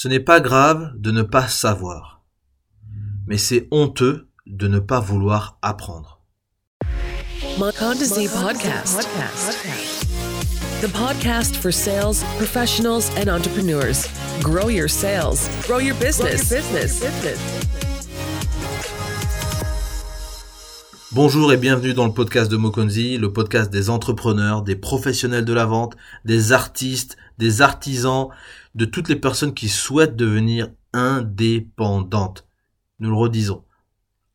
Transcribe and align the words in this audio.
Ce 0.00 0.06
n'est 0.06 0.20
pas 0.20 0.38
grave 0.38 0.92
de 0.94 1.10
ne 1.10 1.22
pas 1.22 1.48
savoir, 1.48 2.22
mais 3.26 3.36
c'est 3.36 3.66
honteux 3.72 4.28
de 4.46 4.68
ne 4.68 4.78
pas 4.78 5.00
vouloir 5.00 5.58
apprendre. 5.60 6.22
Podcast. 7.58 9.08
The 10.82 10.88
podcast 10.92 11.56
for 11.56 11.72
sales 11.72 12.22
professionals 12.36 13.10
and 13.18 13.28
entrepreneurs. 13.28 14.06
Grow 14.40 14.68
your 14.70 14.88
sales, 14.88 15.50
grow 15.66 15.80
your 15.80 15.96
business. 15.96 16.48
business. 16.48 17.02
Bonjour 21.10 21.52
et 21.52 21.56
bienvenue 21.56 21.94
dans 21.94 22.06
le 22.06 22.12
podcast 22.12 22.48
de 22.48 22.56
Mokonzi, 22.56 23.18
le 23.18 23.32
podcast 23.32 23.72
des 23.72 23.90
entrepreneurs, 23.90 24.62
des 24.62 24.76
professionnels 24.76 25.44
de 25.44 25.52
la 25.52 25.66
vente, 25.66 25.96
des 26.24 26.52
artistes, 26.52 27.16
des 27.38 27.62
artisans, 27.62 28.28
de 28.78 28.84
toutes 28.84 29.08
les 29.08 29.16
personnes 29.16 29.54
qui 29.54 29.68
souhaitent 29.68 30.14
devenir 30.14 30.70
indépendantes. 30.92 32.46
Nous 33.00 33.10
le 33.10 33.16
redisons, 33.16 33.64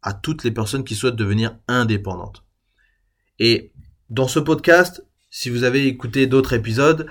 à 0.02 0.12
toutes 0.12 0.44
les 0.44 0.52
personnes 0.52 0.84
qui 0.84 0.96
souhaitent 0.96 1.16
devenir 1.16 1.58
indépendantes. 1.70 2.44
Et 3.40 3.72
dans 4.10 4.28
ce 4.28 4.40
podcast, 4.40 5.06
si 5.30 5.50
vous 5.50 5.64
avez 5.64 5.88
écouté 5.88 6.28
d'autres 6.28 6.52
épisodes, 6.52 7.08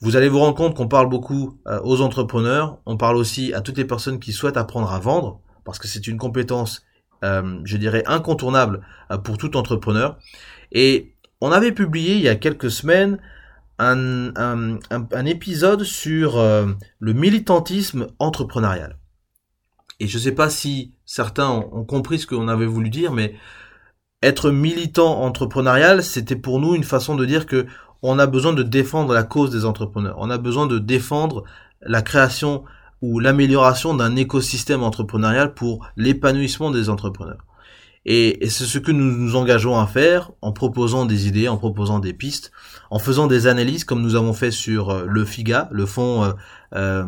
vous 0.00 0.14
allez 0.14 0.28
vous 0.28 0.38
rendre 0.38 0.54
compte 0.54 0.76
qu'on 0.76 0.86
parle 0.86 1.08
beaucoup 1.08 1.58
euh, 1.66 1.80
aux 1.82 2.02
entrepreneurs, 2.02 2.78
on 2.86 2.96
parle 2.96 3.16
aussi 3.16 3.52
à 3.52 3.62
toutes 3.62 3.76
les 3.76 3.84
personnes 3.84 4.20
qui 4.20 4.32
souhaitent 4.32 4.56
apprendre 4.56 4.92
à 4.92 5.00
vendre, 5.00 5.40
parce 5.64 5.80
que 5.80 5.88
c'est 5.88 6.06
une 6.06 6.18
compétence 6.18 6.84
euh, 7.24 7.60
je 7.64 7.76
dirais, 7.78 8.04
incontournable 8.06 8.80
euh, 9.10 9.18
pour 9.18 9.38
tout 9.38 9.56
entrepreneur. 9.56 10.18
Et 10.70 11.16
on 11.40 11.50
avait 11.50 11.72
publié 11.72 12.14
il 12.14 12.22
y 12.22 12.28
a 12.28 12.36
quelques 12.36 12.70
semaines 12.70 13.18
un, 13.80 15.26
épisode 15.26 15.84
sur 15.84 16.38
euh, 16.38 16.66
le 16.98 17.12
militantisme 17.12 18.08
entrepreneurial. 18.18 18.98
Et 19.98 20.06
je 20.06 20.18
ne 20.18 20.22
sais 20.22 20.32
pas 20.32 20.50
si 20.50 20.94
certains 21.04 21.48
ont, 21.48 21.84
compris 21.84 22.18
ce 22.18 22.26
qu'on 22.26 22.48
avait 22.48 22.66
voulu 22.66 22.90
dire, 22.90 23.12
mais 23.12 23.34
être 24.22 24.50
militant 24.50 25.22
entrepreneurial, 25.22 26.02
c'était 26.02 26.36
pour 26.36 26.60
nous 26.60 26.74
une 26.74 26.84
façon 26.84 27.14
de 27.16 27.24
dire 27.24 27.46
que 27.46 27.66
on 28.02 28.18
a 28.18 28.26
besoin 28.26 28.52
de 28.52 28.62
défendre 28.62 29.12
la 29.12 29.24
cause 29.24 29.50
des 29.50 29.64
entrepreneurs. 29.64 30.16
On 30.18 30.30
a 30.30 30.38
besoin 30.38 30.66
de 30.66 30.78
défendre 30.78 31.44
la 31.82 32.00
création 32.00 32.64
ou 33.02 33.18
l'amélioration 33.18 33.94
d'un 33.94 34.16
écosystème 34.16 34.82
entrepreneurial 34.82 35.54
pour 35.54 35.86
l'épanouissement 35.96 36.70
des 36.70 36.88
entrepreneurs. 36.88 37.44
Et, 38.06 38.48
c'est 38.48 38.64
ce 38.64 38.78
que 38.78 38.92
nous 38.92 39.12
nous 39.16 39.36
engageons 39.36 39.78
à 39.78 39.86
faire 39.86 40.32
en 40.40 40.52
proposant 40.52 41.04
des 41.04 41.28
idées, 41.28 41.48
en 41.48 41.58
proposant 41.58 41.98
des 41.98 42.14
pistes, 42.14 42.50
en 42.90 42.98
faisant 42.98 43.26
des 43.26 43.46
analyses 43.46 43.84
comme 43.84 44.00
nous 44.00 44.14
avons 44.14 44.32
fait 44.32 44.50
sur 44.50 44.90
euh, 44.90 45.04
le 45.06 45.24
FIGA, 45.24 45.68
le 45.70 45.84
fonds 45.84 46.32
euh, 46.74 47.04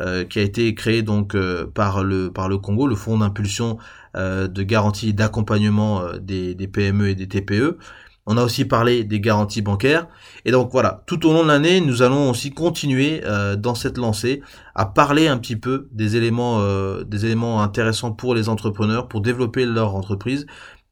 euh, 0.00 0.24
qui 0.24 0.38
a 0.38 0.42
été 0.42 0.74
créé 0.74 1.02
donc 1.02 1.36
par 1.74 2.02
le 2.04 2.32
par 2.32 2.48
le 2.48 2.56
Congo, 2.58 2.86
le 2.86 2.96
fonds 2.96 3.18
d'impulsion 3.18 3.78
de 4.14 4.62
garantie 4.62 5.14
d'accompagnement 5.14 6.02
des, 6.20 6.56
des 6.56 6.66
PME 6.66 7.10
et 7.10 7.14
des 7.14 7.28
TPE, 7.28 7.78
on 8.26 8.36
a 8.36 8.44
aussi 8.44 8.64
parlé 8.64 9.04
des 9.04 9.20
garanties 9.20 9.62
bancaires. 9.62 10.06
Et 10.44 10.50
donc 10.50 10.70
voilà, 10.72 11.02
tout 11.06 11.26
au 11.26 11.32
long 11.32 11.42
de 11.42 11.48
l'année, 11.48 11.80
nous 11.80 12.02
allons 12.02 12.30
aussi 12.30 12.50
continuer 12.50 13.22
euh, 13.24 13.56
dans 13.56 13.74
cette 13.74 13.98
lancée 13.98 14.42
à 14.74 14.86
parler 14.86 15.26
un 15.26 15.38
petit 15.38 15.56
peu 15.56 15.88
des 15.92 16.16
éléments, 16.16 16.60
euh, 16.60 17.02
des 17.04 17.24
éléments 17.24 17.62
intéressants 17.62 18.12
pour 18.12 18.34
les 18.34 18.48
entrepreneurs, 18.48 19.08
pour 19.08 19.20
développer 19.20 19.66
leur 19.66 19.94
entreprise 19.94 20.46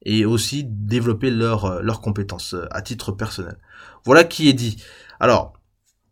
et 0.05 0.25
aussi 0.25 0.63
développer 0.65 1.29
leurs 1.29 1.81
leurs 1.83 2.01
compétences 2.01 2.53
euh, 2.53 2.65
à 2.71 2.81
titre 2.81 3.11
personnel. 3.11 3.57
Voilà 4.05 4.23
qui 4.23 4.49
est 4.49 4.53
dit. 4.53 4.83
Alors, 5.19 5.53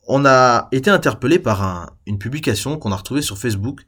on 0.08 0.26
a 0.26 0.70
été 0.72 0.90
interpellé 0.90 1.40
par 1.40 1.92
une 2.06 2.18
publication 2.18 2.78
qu'on 2.78 2.92
a 2.92 2.96
retrouvée 2.96 3.22
sur 3.22 3.38
Facebook, 3.38 3.82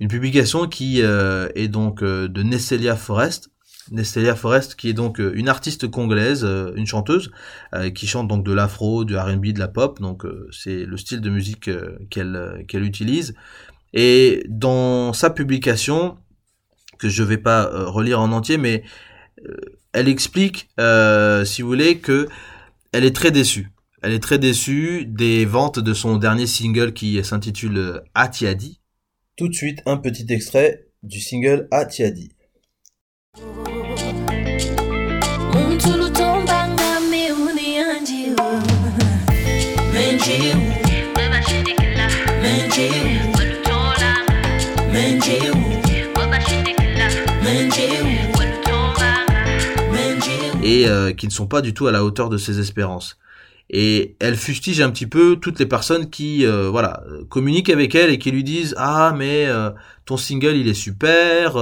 une 0.00 0.08
publication 0.08 0.68
qui 0.68 1.00
est 1.00 1.68
donc 1.68 2.02
de 2.04 2.42
Nesselia 2.42 2.94
Forest, 2.94 3.50
Nestelia 3.90 4.34
Forest, 4.34 4.74
qui 4.76 4.88
est 4.88 4.92
donc 4.92 5.20
euh, 5.20 5.32
une 5.34 5.48
artiste 5.48 5.90
congolaise, 5.90 6.44
euh, 6.44 6.72
une 6.76 6.86
chanteuse, 6.86 7.30
euh, 7.74 7.90
qui 7.90 8.06
chante 8.06 8.28
donc 8.28 8.44
de 8.44 8.52
l'afro, 8.52 9.04
du 9.04 9.16
R&B, 9.16 9.46
de 9.48 9.58
la 9.58 9.68
pop, 9.68 10.00
donc 10.00 10.24
c'est 10.50 10.84
le 10.84 10.96
style 10.96 11.20
de 11.20 11.30
musique 11.30 11.70
qu'elle 12.10 12.84
utilise. 12.84 13.34
Et 13.92 14.44
dans 14.48 15.12
sa 15.12 15.30
publication, 15.30 16.16
que 16.98 17.08
je 17.08 17.22
vais 17.22 17.38
pas 17.38 17.68
relire 17.86 18.20
en 18.20 18.32
entier, 18.32 18.56
mais 18.56 18.84
elle 19.92 20.08
explique, 20.08 20.68
si 21.44 21.62
vous 21.62 21.68
voulez, 21.68 21.98
que 21.98 22.28
elle 22.92 23.04
est 23.04 23.14
très 23.14 23.30
déçue. 23.30 23.70
Elle 24.02 24.12
est 24.12 24.22
très 24.22 24.38
déçue 24.38 25.04
des 25.06 25.44
ventes 25.44 25.78
de 25.78 25.94
son 25.94 26.16
dernier 26.16 26.46
single 26.46 26.92
qui 26.92 27.22
s'intitule 27.24 28.02
Atiadi. 28.14 28.80
Tout 29.36 29.48
de 29.48 29.54
suite, 29.54 29.80
un 29.86 29.96
petit 29.96 30.26
extrait 30.30 30.86
du 31.02 31.20
single 31.20 31.68
Atiadi. 31.70 32.32
Et 50.72 50.88
euh, 50.88 51.12
qui 51.12 51.26
ne 51.26 51.32
sont 51.32 51.46
pas 51.46 51.60
du 51.60 51.74
tout 51.74 51.86
à 51.86 51.92
la 51.92 52.04
hauteur 52.04 52.28
de 52.28 52.38
ses 52.38 52.58
espérances. 52.58 53.18
Et 53.70 54.16
elle 54.20 54.36
fustige 54.36 54.80
un 54.80 54.90
petit 54.90 55.06
peu 55.06 55.36
toutes 55.36 55.58
les 55.58 55.66
personnes 55.66 56.10
qui 56.10 56.44
euh, 56.44 56.68
voilà 56.68 57.04
communiquent 57.30 57.70
avec 57.70 57.94
elle 57.94 58.10
et 58.10 58.18
qui 58.18 58.30
lui 58.30 58.44
disent 58.44 58.74
ah 58.76 59.14
mais 59.16 59.46
euh, 59.46 59.70
ton 60.04 60.16
single 60.16 60.56
il 60.56 60.68
est 60.68 60.74
super 60.74 61.56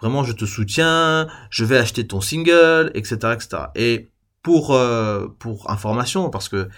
vraiment 0.00 0.22
je 0.22 0.32
te 0.32 0.44
soutiens 0.44 1.26
je 1.50 1.64
vais 1.64 1.76
acheter 1.76 2.06
ton 2.06 2.20
single 2.20 2.92
etc 2.94 3.34
etc 3.34 3.64
et 3.74 4.10
pour 4.42 4.78
pour 5.38 5.70
information 5.70 6.30
parce 6.30 6.48
que 6.48 6.68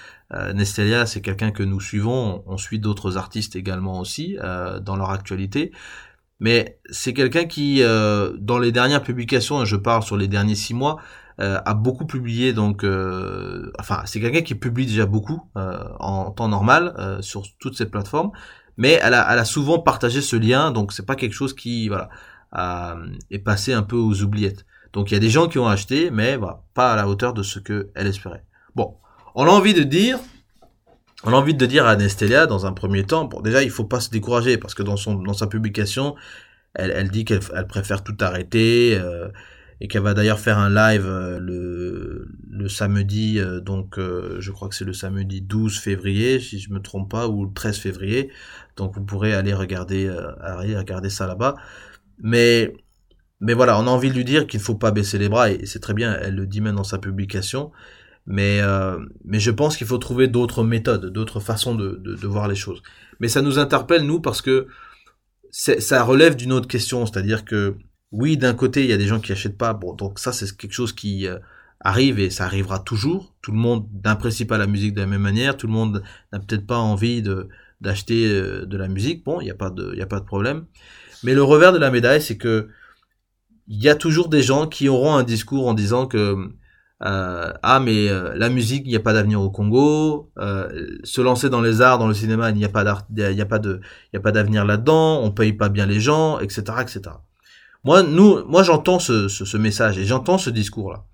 Nestelia 0.55 1.05
c'est 1.05 1.21
quelqu'un 1.21 1.51
que 1.51 1.65
nous 1.65 1.81
suivons 1.81 2.43
on 2.47 2.57
suit 2.57 2.79
d'autres 2.79 3.19
artistes 3.19 3.57
également 3.57 4.01
aussi 4.01 4.39
dans 4.81 4.97
leur 4.97 5.11
actualité 5.11 5.73
mais 6.41 6.79
c'est 6.89 7.13
quelqu'un 7.13 7.45
qui 7.45 7.83
dans 7.83 8.59
les 8.59 8.73
dernières 8.73 9.03
publications 9.03 9.67
je 9.67 9.77
parle 9.77 10.03
sur 10.03 10.17
les 10.17 10.29
derniers 10.29 10.55
six 10.55 10.73
mois 10.73 10.99
euh, 11.43 11.59
a 11.65 11.75
beaucoup 11.75 12.07
publié 12.07 12.53
donc 12.53 12.85
euh, 12.85 13.73
enfin 13.81 14.03
c'est 14.05 14.21
quelqu'un 14.21 14.43
qui 14.43 14.55
publie 14.55 14.87
déjà 14.87 15.07
beaucoup 15.07 15.43
euh, 15.57 15.83
en 15.99 16.31
temps 16.31 16.47
normal 16.47 16.95
sur 17.21 17.43
toutes 17.59 17.77
ces 17.77 17.87
plateformes 17.87 18.31
mais 18.77 19.01
elle 19.03 19.15
a, 19.15 19.45
souvent 19.45 19.81
partagé 19.81 20.21
ce 20.21 20.37
lien 20.37 20.71
donc 20.71 20.93
c'est 20.93 21.05
pas 21.05 21.17
quelque 21.17 21.33
chose 21.33 21.53
qui 21.53 21.89
voilà 21.89 22.11
est 23.31 23.39
passé 23.39 23.73
un 23.73 23.83
peu 23.83 23.97
aux 23.97 24.23
oubliettes. 24.23 24.67
Donc 24.93 25.11
il 25.11 25.15
y 25.15 25.17
a 25.17 25.21
des 25.21 25.31
gens 25.31 25.49
qui 25.49 25.59
ont 25.59 25.67
acheté 25.67 26.13
mais 26.13 26.39
pas 26.75 26.93
à 26.93 26.97
la 26.97 27.09
hauteur 27.09 27.33
de 27.35 27.43
ce 27.43 27.59
que 27.59 27.91
elle 27.97 28.07
espérait. 28.07 28.45
Bon 28.77 28.95
on 29.35 29.45
a 29.47 29.51
envie 29.51 29.75
de 29.75 29.83
dire 29.83 30.21
on 31.25 31.33
a 31.33 31.37
envie 31.37 31.55
de 31.55 31.67
dire 31.67 31.87
à 31.87 31.97
Nestelia 31.97 32.47
dans 32.47 32.67
un 32.67 32.73
premier 32.73 33.05
temps 33.05 33.25
bon 33.25 33.41
déjà 33.41 33.65
il 33.65 33.71
faut 33.71 33.85
pas 33.85 34.01
se 34.01 34.11
décourager 34.11 34.59
parce 34.59 34.75
que 34.75 34.85
dans 34.85 34.97
son 34.97 35.15
dans 35.15 35.35
sa 35.35 35.49
publication 35.49 36.15
elle, 36.75 36.93
elle 36.93 37.11
dit 37.11 37.25
qu'elle 37.25 37.41
elle 37.57 37.67
préfère 37.67 38.05
tout 38.05 38.17
arrêter 38.21 38.97
et 39.83 39.89
qu'elle 39.89 40.03
va 40.03 40.15
d'ailleurs 40.15 40.39
faire 40.39 40.59
un 40.59 40.71
live 40.71 41.07
euh, 41.07 41.41
le, 41.41 42.29
le 42.49 42.69
samedi, 42.69 43.41
euh, 43.41 43.59
donc 43.59 43.99
euh, 43.99 44.37
je 44.39 44.53
crois 44.53 44.69
que 44.69 44.77
c'est 44.77 44.85
le 44.85 44.93
samedi 44.93 45.41
12 45.41 45.77
février, 45.77 46.39
si 46.39 46.61
je 46.61 46.73
me 46.73 46.81
trompe 46.81 47.11
pas, 47.11 47.27
ou 47.27 47.47
le 47.47 47.53
13 47.53 47.79
février. 47.79 48.31
Donc 48.77 48.95
vous 48.95 49.03
pourrez 49.03 49.35
aller 49.35 49.53
regarder, 49.53 50.09
aller 50.41 50.79
regarder 50.79 51.11
ça 51.11 51.27
là-bas. 51.27 51.57
Mais, 52.19 52.73
mais 53.41 53.55
voilà, 53.55 53.77
on 53.77 53.89
a 53.89 53.91
envie 53.91 54.11
de 54.11 54.15
lui 54.15 54.25
dire 54.25 54.47
qu'il 54.47 54.61
ne 54.61 54.65
faut 54.65 54.77
pas 54.77 54.93
baisser 54.93 55.19
les 55.19 55.29
bras, 55.29 55.51
et 55.51 55.67
c'est 55.67 55.81
très 55.81 55.95
bien, 55.95 56.17
elle 56.23 56.37
le 56.37 56.47
dit 56.47 56.61
même 56.61 56.77
dans 56.77 56.85
sa 56.85 56.99
publication. 56.99 57.73
Mais, 58.25 58.61
mais 59.25 59.41
je 59.41 59.51
pense 59.51 59.77
qu'il 59.77 59.89
faut 59.89 59.99
trouver 59.99 60.29
d'autres 60.29 60.63
méthodes, 60.63 61.07
d'autres 61.07 61.41
façons 61.41 61.75
de, 61.75 62.01
de, 62.05 62.15
de, 62.15 62.27
voir 62.29 62.47
les 62.47 62.55
choses. 62.55 62.85
Mais 63.19 63.27
ça 63.27 63.43
nous 63.43 63.59
interpelle, 63.59 64.03
nous, 64.03 64.21
parce 64.21 64.43
que 64.43 64.69
ça 65.51 66.05
relève 66.05 66.37
d'une 66.37 66.53
autre 66.53 66.69
question, 66.69 67.05
c'est-à-dire 67.05 67.45
que 67.45 67.77
oui, 68.13 68.37
d'un 68.37 68.55
côté, 68.55 68.85
il 68.85 68.91
y 68.91 68.93
a 68.93 68.99
des 68.99 69.07
gens 69.07 69.21
qui 69.21 69.33
achètent 69.33 69.57
pas. 69.57 69.73
Bon, 69.73 69.95
donc 69.95 70.19
ça, 70.19 70.33
c'est 70.33 70.55
quelque 70.57 70.73
chose 70.73 70.93
qui 70.93 71.27
euh, 71.27 71.39
arrive 71.81 72.21
et 72.21 72.29
ça 72.31 72.45
arrivera 72.45 72.79
toujours. 72.79 73.35
Tout 73.41 73.53
le 73.53 73.59
monde 73.59 73.89
n'apprécie 74.05 74.45
pas 74.45 74.59
la 74.59 74.67
musique 74.67 74.95
de 74.95 75.01
la 75.01 75.07
même 75.07 75.23
manière. 75.23 75.57
Tout 75.57 75.67
le 75.67 75.73
monde 75.73 76.03
n'a 76.33 76.39
peut-être 76.39 76.67
pas 76.67 76.79
envie 76.79 77.23
de 77.23 77.49
d'acheter 77.81 78.29
euh, 78.29 78.67
de 78.67 78.77
la 78.77 78.89
musique. 78.89 79.25
Bon, 79.25 79.41
il 79.41 79.45
n'y 79.45 79.51
a 79.51 79.55
pas 79.55 79.71
de, 79.71 79.93
il 79.95 80.03
a 80.03 80.07
pas 80.07 80.21
de 80.21 80.27
problème. 80.27 80.67
Mais 81.25 81.35
le 81.35 81.43
revers 81.43 81.73
de 81.73 81.79
la 81.79 81.91
médaille, 81.91 82.23
c'est 82.23 82.37
que 82.37 82.69
il 83.69 83.83
y 83.83 83.89
a 83.89 83.95
toujours 83.95 84.29
des 84.29 84.43
gens 84.43 84.67
qui 84.67 84.89
auront 84.89 85.17
un 85.17 85.23
discours 85.23 85.67
en 85.69 85.75
disant 85.75 86.07
que 86.07 86.51
euh, 87.05 87.53
ah 87.63 87.81
mais 87.81 88.09
la 88.37 88.49
musique 88.49 88.83
il 88.85 88.91
n'y 88.91 88.97
a 88.97 89.01
pas 89.01 89.13
d'avenir 89.13 89.41
au 89.41 89.51
Congo 89.51 90.31
se 91.05 91.21
lancer 91.21 91.49
dans 91.49 91.61
les 91.61 91.81
arts 91.81 91.99
dans 91.99 92.09
le 92.09 92.15
cinéma 92.15 92.51
il 92.51 92.57
n'y 92.57 92.65
a 92.65 92.69
pas 92.69 92.85
d'art 92.85 93.07
il 93.17 93.35
n'y 93.35 93.41
a 93.41 93.47
pas 93.47 93.59
de 93.59 93.81
il 94.13 94.17
y 94.17 94.19
a 94.19 94.21
pas 94.21 94.33
d'avenir 94.33 94.65
là-dedans 94.65 95.21
on 95.23 95.31
paye 95.31 95.53
pas 95.53 95.69
bien 95.69 95.87
les 95.87 96.01
gens 96.01 96.39
etc 96.41 96.79
etc 96.83 97.13
moi, 97.85 98.03
nous, 98.03 98.45
moi, 98.47 98.63
j'entends 98.63 98.99
ce, 98.99 99.29
ce, 99.29 99.57
message 99.57 99.99
et 99.99 100.05
j'entends 100.05 100.39
ce 100.39 100.51
discours-là. 100.51 101.05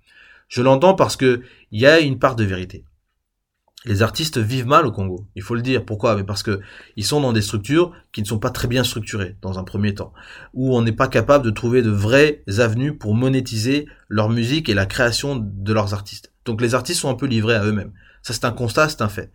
Je 0.47 0.61
l'entends 0.61 0.93
parce 0.93 1.15
que 1.15 1.41
il 1.71 1.81
y 1.81 1.87
a 1.87 1.99
une 1.99 2.19
part 2.19 2.35
de 2.35 2.43
vérité. 2.43 2.85
les 3.85 4.01
artistes 4.03 4.37
vivent 4.37 4.67
mal 4.67 4.85
au 4.85 4.91
Congo. 4.91 5.27
Il 5.35 5.41
faut 5.41 5.55
le 5.55 5.61
dire. 5.61 5.85
Pourquoi? 5.85 6.15
Mais 6.15 6.23
parce 6.23 6.43
que 6.43 6.59
ils 6.95 7.05
sont 7.05 7.21
dans 7.21 7.33
des 7.33 7.41
structures 7.41 7.93
qui 8.11 8.21
ne 8.21 8.27
sont 8.27 8.39
pas 8.39 8.49
très 8.51 8.67
bien 8.67 8.83
structurées 8.83 9.37
dans 9.41 9.57
un 9.57 9.63
premier 9.63 9.95
temps, 9.95 10.13
où 10.53 10.75
on 10.75 10.81
n'est 10.81 10.91
pas 10.91 11.07
capable 11.07 11.45
de 11.45 11.51
trouver 11.51 11.81
de 11.81 11.89
vraies 11.89 12.43
avenues 12.59 12.97
pour 12.97 13.15
monétiser 13.15 13.87
leur 14.07 14.29
musique 14.29 14.69
et 14.69 14.73
la 14.75 14.85
création 14.85 15.35
de 15.37 15.73
leurs 15.73 15.93
artistes. 15.93 16.33
Donc 16.45 16.61
les 16.61 16.75
artistes 16.75 16.99
sont 17.01 17.09
un 17.09 17.15
peu 17.15 17.25
livrés 17.25 17.55
à 17.55 17.63
eux-mêmes. 17.63 17.93
Ça 18.21 18.33
c'est 18.33 18.45
un 18.45 18.51
constat, 18.51 18.89
c'est 18.89 19.01
un 19.01 19.09
fait. 19.09 19.31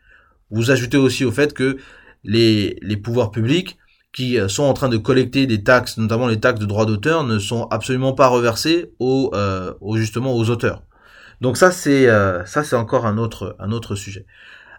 Vous 0.50 0.70
ajoutez 0.70 0.98
aussi 0.98 1.24
au 1.24 1.32
fait 1.32 1.52
que 1.52 1.78
les 2.22 2.96
pouvoirs 3.02 3.30
publics 3.30 3.78
qui 4.14 4.38
sont 4.48 4.62
en 4.62 4.72
train 4.72 4.88
de 4.88 4.96
collecter 4.96 5.46
des 5.46 5.62
taxes, 5.62 5.98
notamment 5.98 6.28
les 6.28 6.40
taxes 6.40 6.60
de 6.60 6.66
droits 6.66 6.86
d'auteur, 6.86 7.24
ne 7.24 7.38
sont 7.38 7.64
absolument 7.64 8.14
pas 8.14 8.28
reversées 8.28 8.92
aux, 8.98 9.30
euh, 9.34 9.74
aux 9.80 9.96
justement 9.96 10.34
aux 10.34 10.48
auteurs. 10.48 10.84
Donc 11.40 11.56
ça 11.56 11.70
c'est 11.70 12.08
euh, 12.08 12.44
ça 12.46 12.64
c'est 12.64 12.76
encore 12.76 13.06
un 13.06 13.18
autre 13.18 13.56
un 13.58 13.72
autre 13.72 13.94
sujet. 13.96 14.26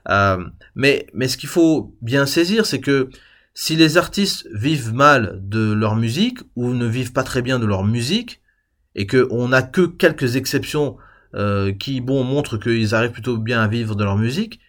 Euh, 0.09 0.43
mais 0.75 1.07
mais 1.13 1.27
ce 1.27 1.37
qu'il 1.37 1.49
faut 1.49 1.95
bien 2.01 2.25
saisir 2.25 2.65
c'est 2.65 2.79
que 2.79 3.09
si 3.53 3.75
les 3.75 3.97
artistes 3.97 4.47
vivent 4.53 4.93
mal 4.93 5.39
de 5.43 5.73
leur 5.73 5.95
musique 5.95 6.39
ou 6.55 6.73
ne 6.73 6.85
vivent 6.85 7.13
pas 7.13 7.23
très 7.23 7.41
bien 7.41 7.59
de 7.59 7.65
leur 7.65 7.83
musique 7.83 8.41
et 8.95 9.07
que 9.07 9.27
on 9.31 9.49
n'a 9.49 9.61
que 9.61 9.81
quelques 9.85 10.35
exceptions 10.35 10.97
euh, 11.35 11.73
qui 11.73 12.01
bon 12.01 12.23
montrent 12.23 12.57
qu'ils 12.57 12.95
arrivent 12.95 13.11
plutôt 13.11 13.37
bien 13.37 13.61
à 13.61 13.67
vivre 13.67 13.95
de 13.95 14.03
leur 14.03 14.17
musique, 14.17 14.59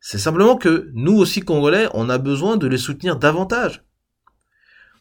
c'est 0.00 0.18
simplement 0.18 0.56
que 0.56 0.90
nous 0.94 1.16
aussi 1.16 1.40
congolais 1.40 1.88
on 1.94 2.08
a 2.08 2.18
besoin 2.18 2.56
de 2.56 2.66
les 2.66 2.78
soutenir 2.78 3.16
davantage. 3.16 3.84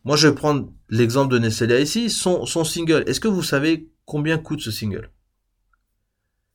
Moi 0.04 0.16
je 0.16 0.28
vais 0.28 0.36
prendre 0.36 0.70
l'exemple 0.90 1.32
de 1.34 1.40
Nesselia 1.40 1.80
ici, 1.80 2.10
son, 2.10 2.46
son 2.46 2.64
single. 2.64 3.04
Est-ce 3.08 3.20
que 3.20 3.28
vous 3.28 3.44
savez 3.44 3.90
combien 4.06 4.38
coûte 4.38 4.62
ce 4.62 4.72
single? 4.72 5.12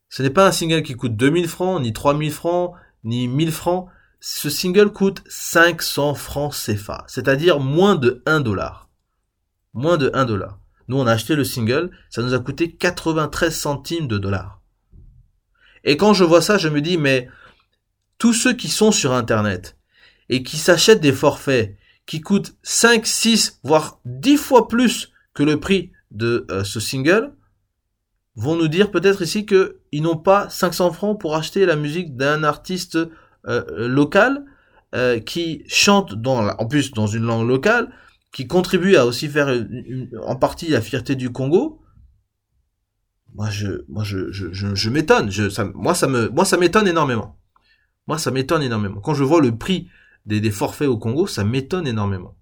Ce 0.08 0.22
n'est 0.22 0.30
pas 0.30 0.46
un 0.46 0.52
single 0.52 0.82
qui 0.82 0.94
coûte 0.94 1.16
2000 1.16 1.48
francs, 1.48 1.80
ni 1.80 1.92
3000 1.92 2.32
francs, 2.32 2.74
ni 3.04 3.28
1000 3.28 3.52
francs. 3.52 3.88
Ce 4.20 4.50
single 4.50 4.90
coûte 4.90 5.22
500 5.28 6.14
francs 6.14 6.54
CFA, 6.54 7.04
c'est-à-dire 7.06 7.60
moins 7.60 7.96
de 7.96 8.22
1 8.26 8.40
dollar. 8.40 8.88
Moins 9.74 9.96
de 9.96 10.10
1 10.14 10.24
dollar. 10.24 10.58
Nous, 10.88 10.96
on 10.96 11.06
a 11.06 11.12
acheté 11.12 11.34
le 11.34 11.44
single, 11.44 11.90
ça 12.10 12.22
nous 12.22 12.34
a 12.34 12.38
coûté 12.38 12.72
93 12.72 13.54
centimes 13.54 14.08
de 14.08 14.18
dollars. 14.18 14.60
Et 15.84 15.96
quand 15.96 16.14
je 16.14 16.24
vois 16.24 16.42
ça, 16.42 16.58
je 16.58 16.68
me 16.68 16.80
dis, 16.80 16.96
mais 16.96 17.28
tous 18.18 18.32
ceux 18.32 18.54
qui 18.54 18.68
sont 18.68 18.92
sur 18.92 19.12
Internet 19.12 19.76
et 20.28 20.42
qui 20.42 20.56
s'achètent 20.56 21.00
des 21.00 21.12
forfaits 21.12 21.76
qui 22.06 22.20
coûtent 22.20 22.56
5, 22.62 23.06
6, 23.06 23.60
voire 23.62 24.00
10 24.04 24.36
fois 24.36 24.68
plus 24.68 25.12
que 25.34 25.42
le 25.42 25.60
prix 25.60 25.92
de 26.12 26.46
euh, 26.50 26.64
ce 26.64 26.80
single, 26.80 27.32
vont 28.36 28.56
nous 28.56 28.68
dire 28.68 28.90
peut-être 28.90 29.22
ici 29.22 29.46
que 29.46 29.80
ils 29.92 30.02
n'ont 30.02 30.16
pas 30.16 30.48
500 30.48 30.92
francs 30.92 31.20
pour 31.20 31.36
acheter 31.36 31.66
la 31.66 31.76
musique 31.76 32.16
d'un 32.16 32.44
artiste 32.44 32.98
euh, 33.46 33.88
local 33.88 34.44
euh, 34.94 35.18
qui 35.20 35.64
chante 35.66 36.14
dans 36.14 36.48
en 36.48 36.66
plus 36.66 36.92
dans 36.92 37.06
une 37.06 37.24
langue 37.24 37.48
locale, 37.48 37.90
qui 38.32 38.46
contribue 38.46 38.96
à 38.96 39.06
aussi 39.06 39.28
faire 39.28 39.66
en 40.22 40.36
partie 40.36 40.68
la 40.68 40.80
fierté 40.80 41.16
du 41.16 41.30
Congo. 41.30 41.82
Moi 43.34 43.50
je 43.50 43.84
moi 43.88 44.04
je 44.04 44.30
je, 44.32 44.52
je, 44.52 44.90
m'étonne, 44.90 45.30
moi 45.74 45.94
ça 45.94 46.06
me 46.06 46.28
moi 46.28 46.44
ça 46.44 46.56
m'étonne 46.56 46.86
énormément. 46.86 47.38
Moi 48.06 48.18
ça 48.18 48.30
m'étonne 48.30 48.62
énormément. 48.62 49.00
Quand 49.00 49.14
je 49.14 49.24
vois 49.24 49.40
le 49.40 49.56
prix 49.56 49.88
des, 50.26 50.40
des 50.40 50.50
forfaits 50.50 50.88
au 50.88 50.98
Congo, 50.98 51.26
ça 51.26 51.44
m'étonne 51.44 51.86
énormément. 51.86 52.36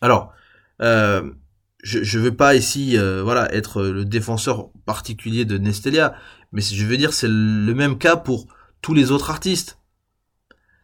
Alors 0.00 0.32
euh, 0.80 1.30
je 1.82 2.18
ne 2.18 2.24
veux 2.24 2.34
pas 2.34 2.54
ici 2.54 2.98
euh, 2.98 3.22
voilà 3.22 3.52
être 3.54 3.82
le 3.82 4.04
défenseur 4.04 4.70
particulier 4.84 5.44
de 5.44 5.58
Nestelia, 5.58 6.14
mais 6.52 6.62
je 6.62 6.84
veux 6.84 6.96
dire 6.96 7.12
c'est 7.12 7.28
le 7.28 7.74
même 7.74 7.98
cas 7.98 8.16
pour 8.16 8.46
tous 8.82 8.94
les 8.94 9.10
autres 9.10 9.30
artistes. 9.30 9.78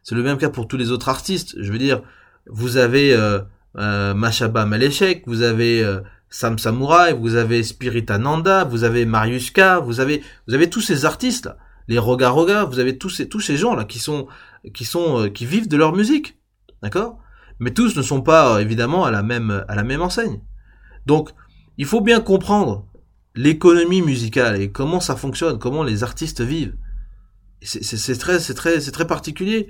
C'est 0.03 0.15
le 0.15 0.23
même 0.23 0.37
cas 0.37 0.49
pour 0.49 0.69
tous 0.69 0.77
les 0.77 0.91
autres 0.91 1.09
artistes. 1.09 1.55
Je 1.59 1.69
veux 1.69 1.77
dire, 1.77 2.01
vous 2.45 2.77
avez 2.77 3.13
euh, 3.13 3.39
euh, 3.77 4.13
Mashaba 4.13 4.65
Maleshek, 4.65 5.23
vous 5.27 5.41
avez 5.41 5.83
euh, 5.83 5.99
Sam 6.29 6.57
Samurai, 6.57 7.13
vous 7.13 7.35
avez 7.35 7.61
Spirit 7.61 8.05
Ananda, 8.07 8.63
vous 8.63 8.85
avez 8.85 9.05
Marius 9.05 9.51
K, 9.51 9.81
vous 9.83 9.99
avez 9.99 10.23
vous 10.47 10.53
avez 10.53 10.69
tous 10.69 10.79
ces 10.79 11.03
artistes 11.03 11.49
les 11.87 11.97
Roga 11.97 12.29
Roga, 12.29 12.65
vous 12.65 12.79
avez 12.79 12.97
tous 12.97 13.09
ces 13.09 13.29
tous 13.29 13.39
ces 13.39 13.57
gens 13.57 13.75
là 13.75 13.85
qui 13.85 13.99
sont 13.99 14.27
qui 14.73 14.85
sont 14.85 15.21
euh, 15.21 15.29
qui 15.29 15.45
vivent 15.45 15.67
de 15.67 15.77
leur 15.77 15.93
musique, 15.95 16.37
d'accord? 16.81 17.19
Mais 17.59 17.71
tous 17.71 17.95
ne 17.95 18.01
sont 18.01 18.21
pas 18.21 18.61
évidemment 18.61 19.05
à 19.05 19.11
la 19.11 19.23
même 19.23 19.65
à 19.67 19.75
la 19.75 19.83
même 19.83 20.01
enseigne. 20.01 20.41
Donc, 21.05 21.31
il 21.77 21.85
faut 21.85 22.01
bien 22.01 22.19
comprendre 22.19 22.85
l'économie 23.35 24.01
musicale 24.01 24.61
et 24.61 24.71
comment 24.71 24.99
ça 24.99 25.15
fonctionne, 25.15 25.59
comment 25.59 25.83
les 25.83 26.03
artistes 26.03 26.41
vivent. 26.41 26.75
C'est 27.61 28.17
très, 28.17 28.39
c'est 28.39 28.53
très, 28.53 28.81
c'est 28.81 28.91
très 28.91 29.07
particulier. 29.07 29.69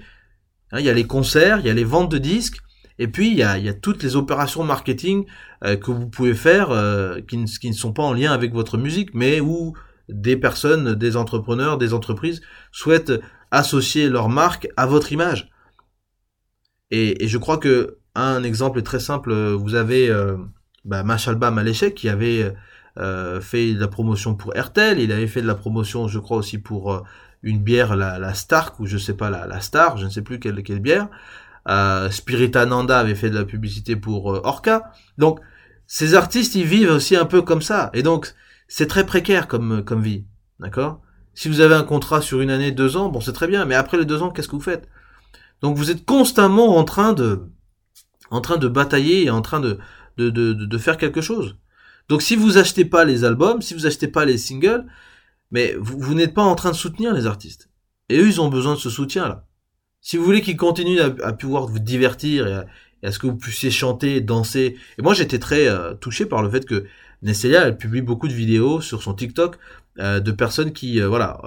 Hein, 0.71 0.79
il 0.79 0.85
y 0.85 0.89
a 0.89 0.93
les 0.93 1.05
concerts, 1.05 1.59
il 1.59 1.67
y 1.67 1.69
a 1.69 1.73
les 1.73 1.83
ventes 1.83 2.11
de 2.11 2.17
disques, 2.17 2.59
et 2.97 3.07
puis 3.07 3.29
il 3.29 3.37
y 3.37 3.43
a, 3.43 3.57
il 3.57 3.65
y 3.65 3.69
a 3.69 3.73
toutes 3.73 4.03
les 4.03 4.15
opérations 4.15 4.63
marketing 4.63 5.25
euh, 5.63 5.75
que 5.75 5.91
vous 5.91 6.07
pouvez 6.07 6.33
faire 6.33 6.71
euh, 6.71 7.21
qui, 7.21 7.37
ne, 7.37 7.45
qui, 7.45 7.69
ne, 7.69 7.75
sont 7.75 7.93
pas 7.93 8.03
en 8.03 8.13
lien 8.13 8.31
avec 8.31 8.53
votre 8.53 8.77
musique, 8.77 9.13
mais 9.13 9.39
où 9.39 9.73
des 10.09 10.37
personnes, 10.37 10.95
des 10.95 11.17
entrepreneurs, 11.17 11.77
des 11.77 11.93
entreprises 11.93 12.41
souhaitent 12.71 13.13
associer 13.51 14.09
leur 14.09 14.29
marque 14.29 14.67
à 14.77 14.85
votre 14.85 15.11
image. 15.11 15.49
Et, 16.91 17.23
et 17.23 17.27
je 17.27 17.37
crois 17.37 17.57
que 17.57 17.97
un 18.15 18.43
exemple 18.43 18.81
très 18.81 18.99
simple, 18.99 19.33
vous 19.33 19.75
avez 19.75 20.09
euh, 20.09 20.37
bah, 20.85 21.03
Machalba 21.03 21.51
Maléchek 21.51 21.93
qui 21.93 22.09
avait 22.09 22.53
euh, 22.97 23.41
fait 23.41 23.73
de 23.73 23.79
la 23.79 23.87
promotion 23.87 24.35
pour 24.35 24.53
RTL, 24.57 24.99
il 24.99 25.11
avait 25.11 25.27
fait 25.27 25.41
de 25.41 25.47
la 25.47 25.55
promotion, 25.55 26.07
je 26.07 26.17
crois 26.19 26.37
aussi 26.37 26.57
pour 26.57 26.93
euh, 26.93 27.01
une 27.43 27.59
bière, 27.61 27.95
la, 27.95 28.17
la 28.17 28.33
Stark 28.33 28.79
ou 28.79 28.85
je 28.87 28.97
sais 28.97 29.13
pas 29.13 29.29
la, 29.29 29.45
la 29.45 29.61
Star, 29.61 29.97
je 29.97 30.05
ne 30.05 30.09
sais 30.09 30.21
plus 30.21 30.39
quelle, 30.39 30.63
quelle 30.63 30.79
bière. 30.79 31.07
Euh, 31.69 32.09
Spiritananda 32.09 32.97
avait 32.97 33.15
fait 33.15 33.29
de 33.29 33.37
la 33.37 33.45
publicité 33.45 33.95
pour 33.95 34.33
euh, 34.33 34.41
Orca. 34.43 34.91
Donc 35.17 35.39
ces 35.85 36.15
artistes, 36.15 36.55
ils 36.55 36.65
vivent 36.65 36.91
aussi 36.91 37.15
un 37.15 37.25
peu 37.25 37.41
comme 37.41 37.61
ça, 37.61 37.89
et 37.93 38.03
donc 38.03 38.33
c'est 38.67 38.87
très 38.87 39.05
précaire 39.05 39.47
comme 39.47 39.83
comme 39.83 40.01
vie, 40.01 40.25
d'accord? 40.59 41.01
Si 41.33 41.49
vous 41.49 41.61
avez 41.61 41.75
un 41.75 41.83
contrat 41.83 42.21
sur 42.21 42.41
une 42.41 42.49
année, 42.49 42.71
deux 42.71 42.97
ans, 42.97 43.09
bon 43.09 43.21
c'est 43.21 43.33
très 43.33 43.47
bien, 43.47 43.65
mais 43.65 43.75
après 43.75 43.97
les 43.97 44.05
deux 44.05 44.21
ans, 44.21 44.31
qu'est-ce 44.31 44.47
que 44.47 44.55
vous 44.55 44.61
faites? 44.61 44.87
Donc 45.61 45.77
vous 45.77 45.91
êtes 45.91 46.05
constamment 46.05 46.77
en 46.77 46.83
train 46.83 47.13
de 47.13 47.49
en 48.29 48.41
train 48.41 48.57
de 48.57 48.67
batailler 48.67 49.25
et 49.25 49.29
en 49.29 49.41
train 49.41 49.59
de 49.59 49.79
de, 50.17 50.29
de, 50.29 50.53
de 50.53 50.77
faire 50.77 50.97
quelque 50.97 51.21
chose. 51.21 51.57
Donc 52.09 52.21
si 52.21 52.35
vous 52.35 52.57
achetez 52.57 52.85
pas 52.85 53.05
les 53.05 53.23
albums, 53.23 53.61
si 53.61 53.73
vous 53.73 53.85
achetez 53.85 54.07
pas 54.07 54.25
les 54.25 54.37
singles, 54.37 54.85
mais 55.51 55.75
vous, 55.79 56.13
n'êtes 56.13 56.33
pas 56.33 56.43
en 56.43 56.55
train 56.55 56.71
de 56.71 56.75
soutenir 56.75 57.13
les 57.13 57.25
artistes. 57.25 57.69
Et 58.09 58.19
eux, 58.19 58.27
ils 58.27 58.41
ont 58.41 58.49
besoin 58.49 58.73
de 58.73 58.79
ce 58.79 58.89
soutien-là. 58.89 59.45
Si 60.01 60.17
vous 60.17 60.23
voulez 60.23 60.41
qu'ils 60.41 60.57
continuent 60.57 60.99
à, 60.99 61.33
pouvoir 61.33 61.67
vous 61.67 61.79
divertir 61.79 62.47
et 62.47 63.05
à, 63.05 63.11
ce 63.11 63.19
que 63.19 63.27
vous 63.27 63.37
puissiez 63.37 63.71
chanter, 63.71 64.21
danser. 64.21 64.77
Et 64.97 65.01
moi, 65.01 65.13
j'étais 65.13 65.39
très 65.39 65.67
euh, 65.67 65.93
touché 65.93 66.25
par 66.25 66.43
le 66.43 66.49
fait 66.49 66.65
que 66.65 66.85
Nesselia, 67.21 67.65
elle 67.65 67.77
publie 67.77 68.01
beaucoup 68.01 68.27
de 68.27 68.33
vidéos 68.33 68.81
sur 68.81 69.01
son 69.01 69.13
TikTok 69.13 69.57
euh, 69.99 70.19
de 70.19 70.31
personnes 70.31 70.71
qui, 70.71 71.01
euh, 71.01 71.07
voilà, 71.07 71.41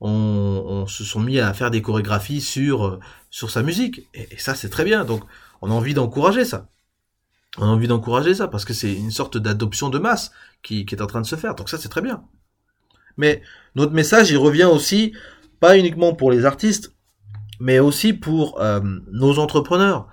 on, 0.00 0.10
on, 0.10 0.86
se 0.86 1.04
sont 1.04 1.20
mis 1.20 1.38
à 1.38 1.52
faire 1.54 1.70
des 1.70 1.82
chorégraphies 1.82 2.40
sur 2.40 3.00
sa 3.30 3.62
musique. 3.62 4.08
Et, 4.14 4.28
ça, 4.38 4.54
c'est 4.54 4.68
très 4.68 4.84
bien. 4.84 5.04
Donc, 5.04 5.22
on 5.62 5.70
a 5.70 5.74
envie 5.74 5.94
d'encourager 5.94 6.44
ça 6.44 6.68
on 7.58 7.64
a 7.64 7.68
envie 7.68 7.88
d'encourager 7.88 8.34
ça 8.34 8.48
parce 8.48 8.64
que 8.64 8.74
c'est 8.74 8.92
une 8.92 9.10
sorte 9.10 9.38
d'adoption 9.38 9.88
de 9.88 9.98
masse 9.98 10.32
qui, 10.62 10.86
est 10.90 11.00
en 11.00 11.06
train 11.06 11.20
de 11.20 11.26
se 11.26 11.36
faire. 11.36 11.54
Donc 11.54 11.68
ça, 11.68 11.78
c'est 11.78 11.88
très 11.88 12.02
bien. 12.02 12.24
Mais 13.16 13.42
notre 13.76 13.92
message, 13.92 14.30
il 14.30 14.38
revient 14.38 14.64
aussi, 14.64 15.12
pas 15.60 15.78
uniquement 15.78 16.14
pour 16.14 16.32
les 16.32 16.44
artistes, 16.44 16.92
mais 17.60 17.78
aussi 17.78 18.12
pour 18.12 18.60
euh, 18.60 18.80
nos 19.12 19.38
entrepreneurs. 19.38 20.08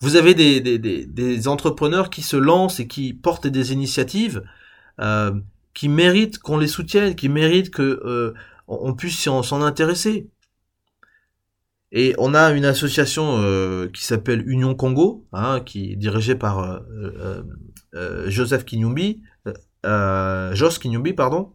Vous 0.00 0.16
avez 0.16 0.34
des, 0.34 1.48
entrepreneurs 1.48 2.08
qui 2.08 2.22
se 2.22 2.36
lancent 2.36 2.80
et 2.80 2.86
qui 2.86 3.12
portent 3.12 3.46
des 3.46 3.72
initiatives 3.72 4.42
euh, 5.00 5.32
qui 5.74 5.88
méritent 5.88 6.38
qu'on 6.38 6.56
les 6.56 6.68
soutienne, 6.68 7.14
qui 7.14 7.28
méritent 7.28 7.70
que 7.70 7.82
euh, 7.82 8.34
on 8.66 8.94
puisse 8.94 9.18
s'en 9.18 9.62
intéresser. 9.62 10.28
Et 11.92 12.14
on 12.18 12.34
a 12.34 12.50
une 12.52 12.64
association 12.64 13.42
euh, 13.42 13.88
qui 13.92 14.04
s'appelle 14.04 14.48
Union 14.48 14.74
Congo, 14.74 15.26
hein, 15.32 15.60
qui 15.60 15.92
est 15.92 15.96
dirigée 15.96 16.34
par 16.34 16.80
Joseph 18.26 18.64
Kinyumbi, 18.64 19.20
Jos 19.84 20.78
Kinyumbi, 20.80 21.12
pardon, 21.12 21.52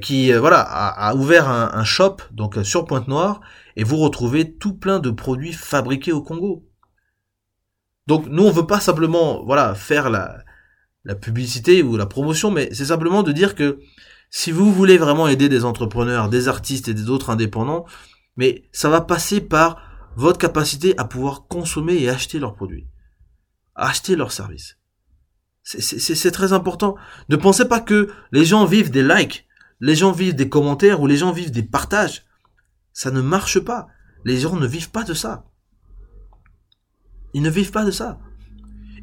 qui 0.00 0.32
voilà 0.32 0.60
a, 0.60 1.14
ouvert 1.16 1.50
un, 1.50 1.70
un, 1.74 1.84
shop 1.84 2.16
donc 2.30 2.56
sur 2.62 2.86
Pointe-Noire 2.86 3.40
et 3.76 3.84
vous 3.84 3.98
retrouvez 3.98 4.54
tout 4.54 4.74
plein 4.74 5.00
de 5.00 5.10
produits 5.10 5.52
fabriqués 5.52 6.12
au 6.12 6.22
Congo. 6.22 6.64
Donc 8.06 8.26
nous 8.26 8.44
on 8.44 8.50
veut 8.50 8.66
pas 8.66 8.80
simplement 8.80 9.44
voilà 9.44 9.74
faire 9.74 10.10
la, 10.10 10.42
la 11.04 11.14
publicité 11.14 11.82
ou 11.82 11.96
la 11.96 12.06
promotion, 12.06 12.50
mais 12.50 12.72
c'est 12.72 12.86
simplement 12.86 13.22
de 13.22 13.32
dire 13.32 13.54
que 13.54 13.80
si 14.30 14.50
vous 14.50 14.72
voulez 14.72 14.98
vraiment 14.98 15.28
aider 15.28 15.48
des 15.48 15.64
entrepreneurs, 15.64 16.28
des 16.28 16.48
artistes 16.48 16.88
et 16.88 16.94
des 16.94 17.10
autres 17.10 17.30
indépendants, 17.30 17.84
mais 18.36 18.64
ça 18.72 18.88
va 18.88 19.00
passer 19.00 19.40
par 19.40 19.82
votre 20.16 20.38
capacité 20.38 20.96
à 20.98 21.04
pouvoir 21.04 21.46
consommer 21.48 21.94
et 21.94 22.08
acheter 22.08 22.38
leurs 22.38 22.54
produits, 22.54 22.88
acheter 23.74 24.16
leurs 24.16 24.32
services. 24.32 24.78
C'est 25.64 26.32
très 26.32 26.52
important. 26.52 26.96
Ne 27.28 27.36
pensez 27.36 27.66
pas 27.66 27.80
que 27.80 28.10
les 28.32 28.44
gens 28.44 28.64
vivent 28.64 28.90
des 28.90 29.02
likes, 29.02 29.46
les 29.80 29.94
gens 29.94 30.12
vivent 30.12 30.34
des 30.34 30.48
commentaires 30.48 31.00
ou 31.00 31.06
les 31.06 31.16
gens 31.16 31.32
vivent 31.32 31.52
des 31.52 31.62
partages. 31.62 32.24
Ça 32.92 33.10
ne 33.10 33.20
marche 33.20 33.60
pas. 33.60 33.88
Les 34.24 34.38
gens 34.38 34.56
ne 34.56 34.66
vivent 34.66 34.90
pas 34.90 35.04
de 35.04 35.14
ça. 35.14 35.44
Ils 37.34 37.42
ne 37.42 37.50
vivent 37.50 37.72
pas 37.72 37.84
de 37.84 37.90
ça. 37.90 38.18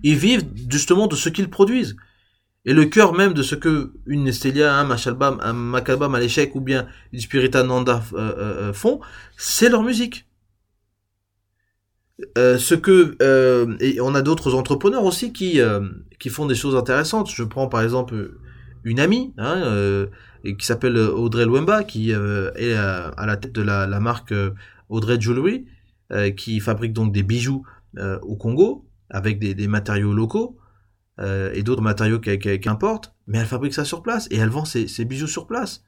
Ils 0.03 0.15
vivent 0.15 0.45
justement 0.69 1.07
de 1.07 1.15
ce 1.15 1.29
qu'ils 1.29 1.49
produisent. 1.49 1.95
Et 2.65 2.73
le 2.73 2.85
cœur 2.85 3.13
même 3.13 3.33
de 3.33 3.41
ce 3.41 3.55
que 3.55 3.93
une 4.05 4.25
Nestelia, 4.25 4.75
un 4.75 4.83
Machalbam, 4.83 5.39
un 5.41 5.53
Macalbam 5.53 6.13
à 6.13 6.19
l'échec 6.19 6.55
ou 6.55 6.61
bien 6.61 6.87
une 7.13 7.19
Spiritananda 7.19 8.03
euh, 8.13 8.17
euh, 8.17 8.33
euh, 8.37 8.73
font, 8.73 8.99
c'est 9.37 9.69
leur 9.69 9.83
musique. 9.83 10.25
Ce 12.35 12.75
que 12.75 13.15
et 13.81 14.01
on 14.01 14.13
a 14.13 14.21
d'autres 14.21 14.53
entrepreneurs 14.53 15.05
aussi 15.05 15.31
qui 15.31 15.61
qui 16.19 16.29
font 16.29 16.45
des 16.47 16.55
choses 16.55 16.75
intéressantes. 16.75 17.31
Je 17.31 17.43
prends 17.43 17.67
par 17.67 17.81
exemple 17.81 18.31
une 18.83 18.99
amie 18.99 19.33
hein, 19.37 20.05
qui 20.43 20.65
s'appelle 20.65 20.97
Audrey 20.97 21.45
Luemba, 21.45 21.85
qui 21.85 22.11
est 22.11 22.73
à 22.73 23.25
la 23.25 23.37
tête 23.37 23.53
de 23.53 23.61
la, 23.61 23.87
la 23.87 24.01
marque 24.01 24.33
Audrey 24.89 25.17
Jewelry, 25.17 25.65
qui 26.35 26.59
fabrique 26.59 26.91
donc 26.91 27.13
des 27.13 27.23
bijoux 27.23 27.65
au 27.97 28.35
Congo 28.35 28.89
avec 29.09 29.39
des, 29.39 29.67
matériaux 29.67 30.13
locaux 30.13 30.57
euh, 31.19 31.51
et 31.53 31.63
d'autres 31.63 31.81
matériaux 31.81 32.19
qu'elle 32.19 32.59
importe, 32.67 33.13
mais 33.27 33.39
elle 33.39 33.45
fabrique 33.45 33.73
ça 33.73 33.85
sur 33.85 34.03
place 34.03 34.27
et 34.31 34.37
elle 34.37 34.49
vend 34.49 34.65
ses, 34.65 35.05
bijoux 35.05 35.27
sur 35.27 35.47
place. 35.47 35.83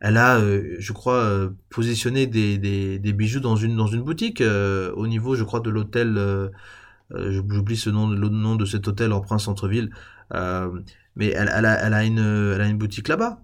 Elle 0.00 0.18
a, 0.18 0.36
euh, 0.36 0.76
je 0.78 0.92
crois, 0.92 1.22
euh, 1.22 1.50
positionné 1.70 2.26
des, 2.26 3.12
bijoux 3.12 3.40
dans 3.40 3.56
une 3.56 4.02
boutique 4.02 4.42
au 4.42 5.06
niveau, 5.06 5.34
je 5.34 5.44
crois, 5.44 5.60
de 5.60 5.70
l'hôtel. 5.70 6.50
J'oublie 7.10 7.80
nom, 7.86 8.08
le 8.08 8.28
nom 8.28 8.56
de 8.56 8.64
cet 8.64 8.88
hôtel 8.88 9.12
en 9.12 9.20
Prince 9.20 9.44
Centre-Ville, 9.44 9.90
mais 10.32 11.28
elle, 11.28 11.48
a, 11.48 12.04
une 12.04 12.78
boutique 12.78 13.08
là-bas. 13.08 13.40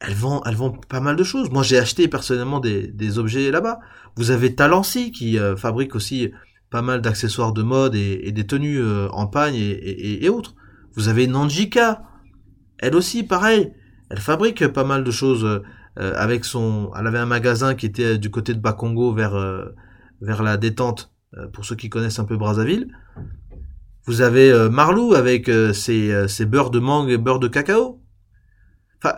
Elle 0.00 0.14
vend, 0.14 0.42
elle 0.46 0.54
vend 0.54 0.70
pas 0.70 1.00
mal 1.00 1.14
de 1.14 1.24
choses. 1.24 1.50
Moi, 1.50 1.62
j'ai 1.62 1.76
acheté 1.78 2.08
personnellement 2.08 2.58
des, 2.58 2.88
des 2.88 3.18
objets 3.18 3.50
là-bas. 3.50 3.80
Vous 4.16 4.30
avez 4.30 4.54
Talancy 4.54 5.12
qui 5.12 5.38
fabrique 5.56 5.94
aussi 5.94 6.32
pas 6.70 6.82
mal 6.82 7.02
d'accessoires 7.02 7.52
de 7.52 7.62
mode 7.62 7.94
et, 7.94 8.32
des 8.32 8.46
tenues 8.46 8.80
euh, 8.80 9.08
en 9.10 9.26
pagne 9.26 9.56
et, 9.56 10.28
autres. 10.28 10.54
Vous 10.94 11.08
avez 11.08 11.26
Nanjika, 11.26 12.02
elle 12.78 12.94
aussi 12.94 13.22
pareil, 13.24 13.72
elle 14.08 14.20
fabrique 14.20 14.66
pas 14.68 14.84
mal 14.84 15.04
de 15.04 15.10
choses 15.10 15.44
euh, 15.44 16.14
avec 16.16 16.44
son, 16.44 16.90
elle 16.98 17.06
avait 17.06 17.18
un 17.18 17.26
magasin 17.26 17.74
qui 17.74 17.86
était 17.86 18.18
du 18.18 18.30
côté 18.30 18.54
de 18.54 18.60
Bakongo 18.60 19.12
vers 19.12 19.34
euh, 19.34 19.74
vers 20.20 20.42
la 20.42 20.56
détente 20.56 21.12
pour 21.52 21.64
ceux 21.64 21.76
qui 21.76 21.88
connaissent 21.88 22.18
un 22.18 22.24
peu 22.24 22.36
Brazzaville. 22.36 22.92
Vous 24.04 24.20
avez 24.20 24.68
Marlou 24.68 25.14
avec 25.14 25.48
ses, 25.72 26.28
ses 26.28 26.44
beurres 26.44 26.70
de 26.70 26.80
mangue 26.80 27.08
et 27.08 27.16
beurre 27.16 27.38
de 27.38 27.46
cacao. 27.46 28.02
Enfin, 28.98 29.16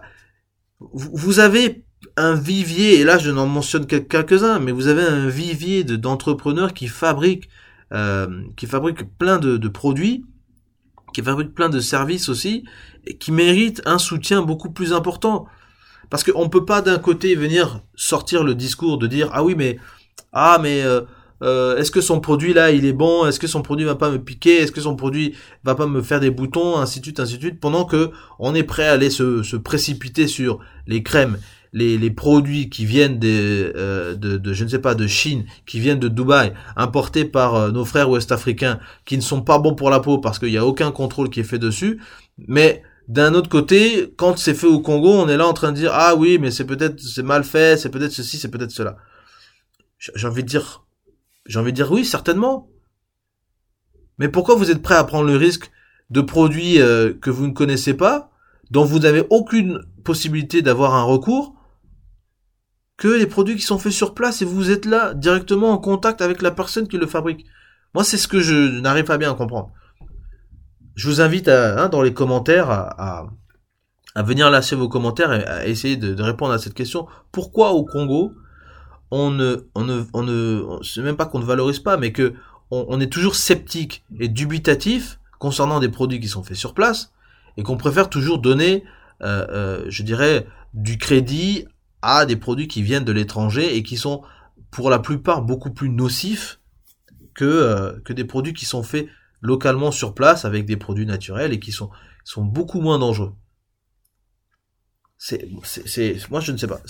vous 0.78 1.40
avez 1.40 1.86
un 2.16 2.34
vivier, 2.34 3.00
et 3.00 3.04
là 3.04 3.18
je 3.18 3.30
n'en 3.30 3.46
mentionne 3.46 3.86
que 3.86 3.96
quelques-uns, 3.96 4.58
mais 4.58 4.72
vous 4.72 4.88
avez 4.88 5.02
un 5.02 5.28
vivier 5.28 5.84
de, 5.84 5.96
d'entrepreneurs 5.96 6.74
qui 6.74 6.88
fabriquent, 6.88 7.48
euh, 7.92 8.42
qui 8.56 8.66
fabriquent 8.66 9.06
plein 9.18 9.38
de, 9.38 9.56
de, 9.56 9.68
produits, 9.68 10.24
qui 11.14 11.22
fabriquent 11.22 11.54
plein 11.54 11.68
de 11.68 11.80
services 11.80 12.28
aussi, 12.28 12.64
et 13.06 13.16
qui 13.16 13.32
méritent 13.32 13.82
un 13.86 13.98
soutien 13.98 14.42
beaucoup 14.42 14.70
plus 14.70 14.92
important. 14.92 15.46
Parce 16.10 16.24
qu'on 16.24 16.44
ne 16.44 16.48
peut 16.48 16.64
pas 16.64 16.82
d'un 16.82 16.98
côté 16.98 17.34
venir 17.34 17.80
sortir 17.94 18.44
le 18.44 18.54
discours 18.54 18.98
de 18.98 19.06
dire 19.06 19.30
ah 19.32 19.42
oui 19.42 19.54
mais 19.56 19.78
ah 20.32 20.58
mais 20.60 20.82
euh, 20.82 21.00
euh, 21.42 21.76
est-ce 21.78 21.90
que 21.90 22.02
son 22.02 22.20
produit 22.20 22.52
là 22.52 22.70
il 22.70 22.84
est 22.84 22.92
bon? 22.92 23.26
Est-ce 23.26 23.40
que 23.40 23.46
son 23.46 23.62
produit 23.62 23.86
va 23.86 23.94
pas 23.94 24.10
me 24.10 24.18
piquer? 24.18 24.58
Est-ce 24.58 24.72
que 24.72 24.82
son 24.82 24.94
produit 24.94 25.34
va 25.64 25.74
pas 25.74 25.86
me 25.86 26.02
faire 26.02 26.20
des 26.20 26.30
boutons 26.30 26.78
Ainsi 26.78 27.00
de 27.00 27.06
suite, 27.06 27.20
ainsi 27.20 27.36
de 27.38 27.42
suite. 27.42 27.60
Pendant 27.60 27.86
que 27.86 28.10
on 28.38 28.54
est 28.54 28.62
prêt 28.62 28.86
à 28.86 28.92
aller 28.92 29.10
se, 29.10 29.42
se 29.42 29.56
précipiter 29.56 30.26
sur 30.26 30.60
les 30.86 31.02
crèmes 31.02 31.38
les, 31.72 31.96
les 31.96 32.10
produits 32.10 32.68
qui 32.68 32.84
viennent 32.84 33.18
des, 33.18 33.72
euh, 33.74 34.14
de, 34.14 34.36
de, 34.36 34.52
je 34.52 34.64
ne 34.64 34.68
sais 34.68 34.78
pas, 34.78 34.94
de 34.94 35.06
Chine, 35.06 35.46
qui 35.66 35.80
viennent 35.80 35.98
de 35.98 36.08
Dubaï, 36.08 36.52
importés 36.76 37.24
par 37.24 37.54
euh, 37.54 37.70
nos 37.70 37.84
frères 37.84 38.10
ouest-africains, 38.10 38.78
qui 39.06 39.16
ne 39.16 39.22
sont 39.22 39.42
pas 39.42 39.58
bons 39.58 39.74
pour 39.74 39.90
la 39.90 40.00
peau 40.00 40.18
parce 40.18 40.38
qu'il 40.38 40.50
n'y 40.50 40.58
a 40.58 40.66
aucun 40.66 40.92
contrôle 40.92 41.30
qui 41.30 41.40
est 41.40 41.44
fait 41.44 41.58
dessus. 41.58 42.00
Mais 42.46 42.82
d'un 43.08 43.34
autre 43.34 43.48
côté, 43.48 44.12
quand 44.16 44.38
c'est 44.38 44.54
fait 44.54 44.66
au 44.66 44.80
Congo, 44.80 45.10
on 45.10 45.28
est 45.28 45.36
là 45.36 45.46
en 45.46 45.54
train 45.54 45.72
de 45.72 45.76
dire 45.76 45.92
ah 45.94 46.14
oui, 46.14 46.38
mais 46.38 46.50
c'est 46.50 46.66
peut-être 46.66 47.00
c'est 47.00 47.22
mal 47.22 47.42
fait, 47.44 47.78
c'est 47.78 47.90
peut-être 47.90 48.12
ceci, 48.12 48.36
c'est 48.38 48.50
peut-être 48.50 48.70
cela. 48.70 48.96
J'ai 49.98 50.26
envie 50.26 50.42
de 50.42 50.48
dire, 50.48 50.84
j'ai 51.46 51.58
envie 51.58 51.72
de 51.72 51.76
dire 51.76 51.90
oui, 51.90 52.04
certainement. 52.04 52.68
Mais 54.18 54.28
pourquoi 54.28 54.56
vous 54.56 54.70
êtes 54.70 54.82
prêt 54.82 54.94
à 54.94 55.04
prendre 55.04 55.26
le 55.26 55.36
risque 55.36 55.70
de 56.10 56.20
produits 56.20 56.80
euh, 56.80 57.14
que 57.14 57.30
vous 57.30 57.46
ne 57.46 57.52
connaissez 57.52 57.94
pas, 57.94 58.30
dont 58.70 58.84
vous 58.84 58.98
n'avez 58.98 59.24
aucune 59.30 59.80
possibilité 60.04 60.60
d'avoir 60.60 60.94
un 60.94 61.04
recours, 61.04 61.54
que 62.96 63.08
les 63.08 63.26
produits 63.26 63.56
qui 63.56 63.62
sont 63.62 63.78
faits 63.78 63.92
sur 63.92 64.14
place 64.14 64.42
et 64.42 64.44
vous 64.44 64.70
êtes 64.70 64.84
là 64.84 65.14
directement 65.14 65.70
en 65.70 65.78
contact 65.78 66.20
avec 66.20 66.42
la 66.42 66.50
personne 66.50 66.88
qui 66.88 66.98
le 66.98 67.06
fabrique. 67.06 67.46
Moi, 67.94 68.04
c'est 68.04 68.16
ce 68.16 68.28
que 68.28 68.40
je 68.40 68.80
n'arrive 68.80 69.04
pas 69.04 69.18
bien 69.18 69.32
à 69.32 69.34
comprendre. 69.34 69.70
Je 70.94 71.08
vous 71.08 71.20
invite 71.20 71.48
à, 71.48 71.82
hein, 71.82 71.88
dans 71.88 72.02
les 72.02 72.12
commentaires 72.12 72.70
à, 72.70 73.26
à, 74.14 74.22
venir 74.22 74.50
lâcher 74.50 74.76
vos 74.76 74.88
commentaires 74.88 75.32
et 75.32 75.44
à 75.44 75.66
essayer 75.66 75.96
de, 75.96 76.22
répondre 76.22 76.52
à 76.52 76.58
cette 76.58 76.74
question. 76.74 77.06
Pourquoi 77.32 77.72
au 77.72 77.84
Congo 77.84 78.34
on 79.10 79.30
ne, 79.30 79.56
on 79.74 79.84
ne, 79.84 80.04
on 80.14 80.22
ne, 80.22 80.82
c'est 80.82 81.02
même 81.02 81.16
pas 81.16 81.26
qu'on 81.26 81.38
ne 81.38 81.44
valorise 81.44 81.80
pas, 81.80 81.98
mais 81.98 82.12
que 82.12 82.34
on, 82.70 82.98
est 83.00 83.12
toujours 83.12 83.34
sceptique 83.34 84.02
et 84.18 84.28
dubitatif 84.28 85.18
concernant 85.38 85.78
des 85.78 85.90
produits 85.90 86.20
qui 86.20 86.28
sont 86.28 86.42
faits 86.42 86.56
sur 86.56 86.72
place 86.72 87.12
et 87.58 87.62
qu'on 87.62 87.76
préfère 87.76 88.08
toujours 88.08 88.38
donner, 88.38 88.84
euh, 89.22 89.46
euh, 89.50 89.84
je 89.88 90.02
dirais, 90.02 90.46
du 90.72 90.96
crédit 90.96 91.66
à 92.02 92.26
des 92.26 92.36
produits 92.36 92.68
qui 92.68 92.82
viennent 92.82 93.04
de 93.04 93.12
l'étranger 93.12 93.76
et 93.76 93.82
qui 93.82 93.96
sont 93.96 94.22
pour 94.70 94.90
la 94.90 94.98
plupart 94.98 95.42
beaucoup 95.42 95.70
plus 95.70 95.88
nocifs 95.88 96.60
que, 97.34 97.44
euh, 97.44 97.98
des 98.12 98.24
produits 98.24 98.52
qui 98.52 98.64
sont 98.64 98.82
faits 98.82 99.08
localement 99.40 99.90
sur 99.90 100.14
place 100.14 100.44
avec 100.44 100.66
des 100.66 100.76
produits 100.76 101.06
naturels 101.06 101.52
et 101.52 101.60
qui 101.60 101.72
sont, 101.72 101.90
beaucoup 102.36 102.80
moins 102.80 102.98
dangereux. 102.98 103.34
C'est, 105.16 105.48
c'est, 105.62 106.18
moi 106.30 106.40
je 106.40 106.50
ne 106.50 106.56
sais 106.56 106.66
pas. 106.66 106.80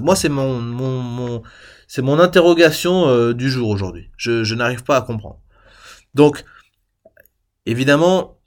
Moi 0.00 0.14
c'est 0.14 0.28
mon, 0.28 1.42
interrogation 2.20 3.08
euh, 3.08 3.34
du 3.34 3.50
jour 3.50 3.68
aujourd'hui. 3.68 4.10
Je 4.16 4.54
n'arrive 4.54 4.84
pas 4.84 4.96
à 4.96 5.02
comprendre. 5.02 5.40
Donc, 6.14 6.44
évidemment, 7.66 8.40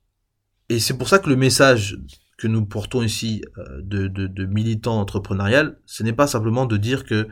et 0.70 0.80
c'est 0.80 0.98
pour 0.98 1.10
ça 1.10 1.20
que 1.20 1.30
le 1.30 1.36
message 1.36 1.98
que 2.38 2.48
nous 2.48 2.66
portons 2.66 3.02
ici 3.02 3.44
euh, 3.58 3.82
de, 3.82 4.08
de, 4.08 4.28
de 4.28 4.46
militants 4.46 5.00
entrepreneurial, 5.00 5.78
ce 5.86 6.04
n'est 6.04 6.14
pas 6.14 6.28
simplement 6.28 6.66
de 6.66 6.78
dire 6.78 7.06
que 7.06 7.28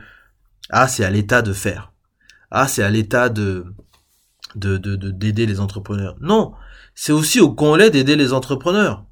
ah 0.70 0.88
c'est 0.88 1.04
à 1.04 1.10
l'État 1.10 1.42
de 1.42 1.52
faire, 1.52 1.92
ah 2.50 2.68
c'est 2.68 2.82
à 2.82 2.90
l'État 2.90 3.28
de 3.28 3.66
de 4.54 4.76
d'aider 4.76 5.46
les 5.46 5.60
entrepreneurs. 5.60 6.16
Non, 6.20 6.52
c'est 6.94 7.12
aussi 7.12 7.40
au 7.40 7.52
Congolais 7.52 7.90
d'aider 7.90 8.16
les 8.16 8.32
entrepreneurs. 8.32 9.04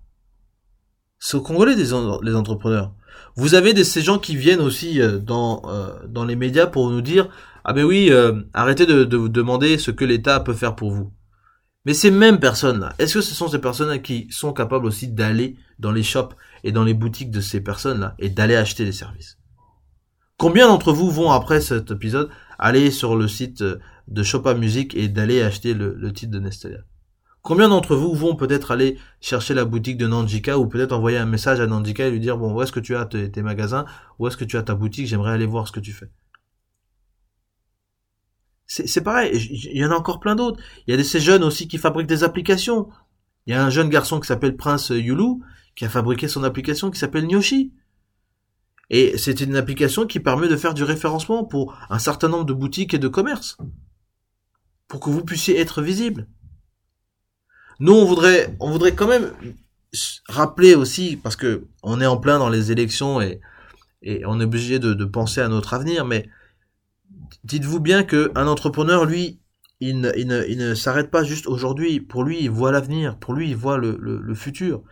C'est 1.19 1.37
au 1.37 1.41
Congolais 1.41 1.77
des 1.77 1.93
les 2.23 2.35
entrepreneurs. 2.37 2.93
Vous 3.37 3.55
avez 3.55 3.85
ces 3.85 4.03
gens 4.03 4.19
qui 4.19 4.37
viennent 4.37 4.61
aussi 4.61 5.01
euh, 5.01 5.19
dans 5.19 5.63
euh, 5.67 6.07
dans 6.07 6.25
les 6.25 6.37
médias 6.37 6.67
pour 6.67 6.91
nous 6.91 7.01
dire 7.01 7.29
ah 7.65 7.73
ben 7.73 7.85
oui 7.85 8.11
arrêtez 8.55 8.87
de, 8.87 9.05
de 9.05 9.17
vous 9.17 9.29
demander 9.29 9.77
ce 9.79 9.91
que 9.91 10.05
l'État 10.05 10.41
peut 10.41 10.55
faire 10.55 10.77
pour 10.77 10.91
vous. 10.93 11.13
Mais 11.87 11.95
ces 11.95 12.11
mêmes 12.11 12.41
personnes-là, 12.41 12.95
est-ce 12.99 13.15
que 13.15 13.21
ce 13.23 13.35
sont 13.35 13.49
ces 13.49 13.59
personnes-là 13.59 13.99
qui 13.99 14.27
sont 14.31 14.53
capables 14.53 14.85
aussi 14.85 15.09
d'aller 15.09 15.57
dans 15.79 15.93
les 15.93 16.03
shops 16.03 16.35
et 16.63 16.73
dans 16.73 16.85
les 16.85 16.93
boutiques 16.93 17.31
de 17.31 17.41
ces 17.41 17.63
personnes-là 17.63 18.15
et 18.19 18.29
d'aller 18.29 18.55
acheter 18.55 18.85
des 18.85 18.93
services? 18.93 19.39
Combien 20.37 20.69
d'entre 20.69 20.93
vous 20.93 21.11
vont 21.11 21.31
après 21.31 21.61
cet 21.63 21.91
épisode 21.91 22.29
aller 22.59 22.91
sur 22.91 23.17
le 23.17 23.29
site 23.29 23.63
de 23.63 24.23
Shopa 24.23 24.55
Music 24.55 24.95
et 24.95 25.09
d'aller 25.09 25.41
acheter 25.41 25.73
le, 25.73 26.13
titre 26.13 26.33
de 26.33 26.39
Nestelia? 26.39 26.81
Combien 27.41 27.71
d'entre 27.71 27.97
vous 27.97 28.15
vont 28.15 28.37
peut-être 28.37 28.71
aller 28.73 28.99
chercher 29.23 29.55
la 29.55 29.65
boutique 29.65 29.97
de 29.97 30.07
Nandjika 30.07 30.59
ou 30.59 30.67
peut-être 30.67 30.93
envoyer 30.93 31.17
un 31.17 31.25
message 31.25 31.61
à 31.61 31.67
Nandjika 31.67 32.07
et 32.07 32.11
lui 32.11 32.21
dire 32.21 32.37
bon 32.37 32.53
où 32.53 32.61
est-ce 32.61 32.73
que 32.73 32.81
tu 32.81 32.95
as 32.95 33.07
tes 33.07 33.43
magasins, 33.43 33.87
où 34.19 34.29
est-ce 34.29 34.37
que 34.37 34.45
tu 34.45 34.59
as 34.59 34.63
ta 34.63 34.75
boutique, 34.75 35.07
j'aimerais 35.07 35.33
aller 35.33 35.47
voir 35.47 35.67
ce 35.67 35.73
que 35.73 35.81
tu 35.81 35.93
fais 35.93 36.11
c'est 38.73 39.01
pareil, 39.01 39.33
il 39.35 39.79
y 39.79 39.85
en 39.85 39.91
a 39.91 39.97
encore 39.97 40.21
plein 40.21 40.37
d'autres. 40.37 40.61
Il 40.87 40.93
y 40.93 40.95
a 40.95 40.97
de 40.97 41.03
ces 41.03 41.19
jeunes 41.19 41.43
aussi 41.43 41.67
qui 41.67 41.77
fabriquent 41.77 42.07
des 42.07 42.23
applications. 42.23 42.89
Il 43.47 43.53
y 43.53 43.57
a 43.57 43.65
un 43.65 43.69
jeune 43.69 43.89
garçon 43.89 44.21
qui 44.21 44.29
s'appelle 44.29 44.57
Prince 44.57 44.91
Yulu, 44.91 45.43
qui 45.75 45.85
a 45.85 45.89
fabriqué 45.89 46.29
son 46.29 46.45
application 46.45 46.93
qui 46.93 46.99
s'appelle 47.01 47.27
Nyoshi. 47.27 47.73
Et 48.89 49.19
c'est 49.19 49.41
une 49.41 49.57
application 49.57 50.07
qui 50.07 50.21
permet 50.21 50.47
de 50.47 50.55
faire 50.57 50.75
du 50.75 50.85
référencement 50.85 51.45
pour 51.45 51.77
un 51.91 51.99
certain 51.99 52.29
nombre 52.29 52.45
de 52.45 52.53
boutiques 52.53 52.95
et 52.95 52.99
de 52.99 53.09
commerces. 53.09 53.59
Pour 54.87 55.01
que 55.01 55.11
vous 55.11 55.25
puissiez 55.25 55.59
être 55.59 55.83
visible. 55.83 56.29
Nous, 57.81 57.93
on 57.93 58.05
voudrait, 58.05 58.57
on 58.61 58.71
voudrait 58.71 58.95
quand 58.95 59.09
même 59.09 59.33
rappeler 60.29 60.77
aussi, 60.77 61.17
parce 61.17 61.35
que 61.35 61.67
on 61.83 62.01
est 62.01 62.07
en 62.07 62.19
plein 62.19 62.39
dans 62.39 62.49
les 62.49 62.71
élections 62.71 63.21
et, 63.21 63.41
on 64.25 64.41
est 64.41 64.45
obligé 64.45 64.79
de, 64.79 64.95
de 64.95 65.05
penser 65.05 65.41
à 65.41 65.49
notre 65.49 65.75
avenir, 65.75 66.07
mais 66.07 66.29
dites-vous 67.45 67.81
bien 67.81 68.03
que 68.03 68.33
un 68.35 68.47
entrepreneur, 68.47 69.05
lui, 69.05 69.41
il 69.81 70.01
ne, 70.01 70.75
s'arrête 70.75 71.11
pas 71.11 71.25
juste 71.25 71.47
aujourd'hui. 71.47 72.01
Pour 72.01 72.23
lui, 72.25 72.43
il 72.43 72.51
voit 72.51 72.73
l'avenir. 72.73 73.17
Pour 73.19 73.35
lui, 73.35 73.49
il 73.49 73.57
voit 73.57 73.79
le, 73.79 74.35
futur. 74.35 74.83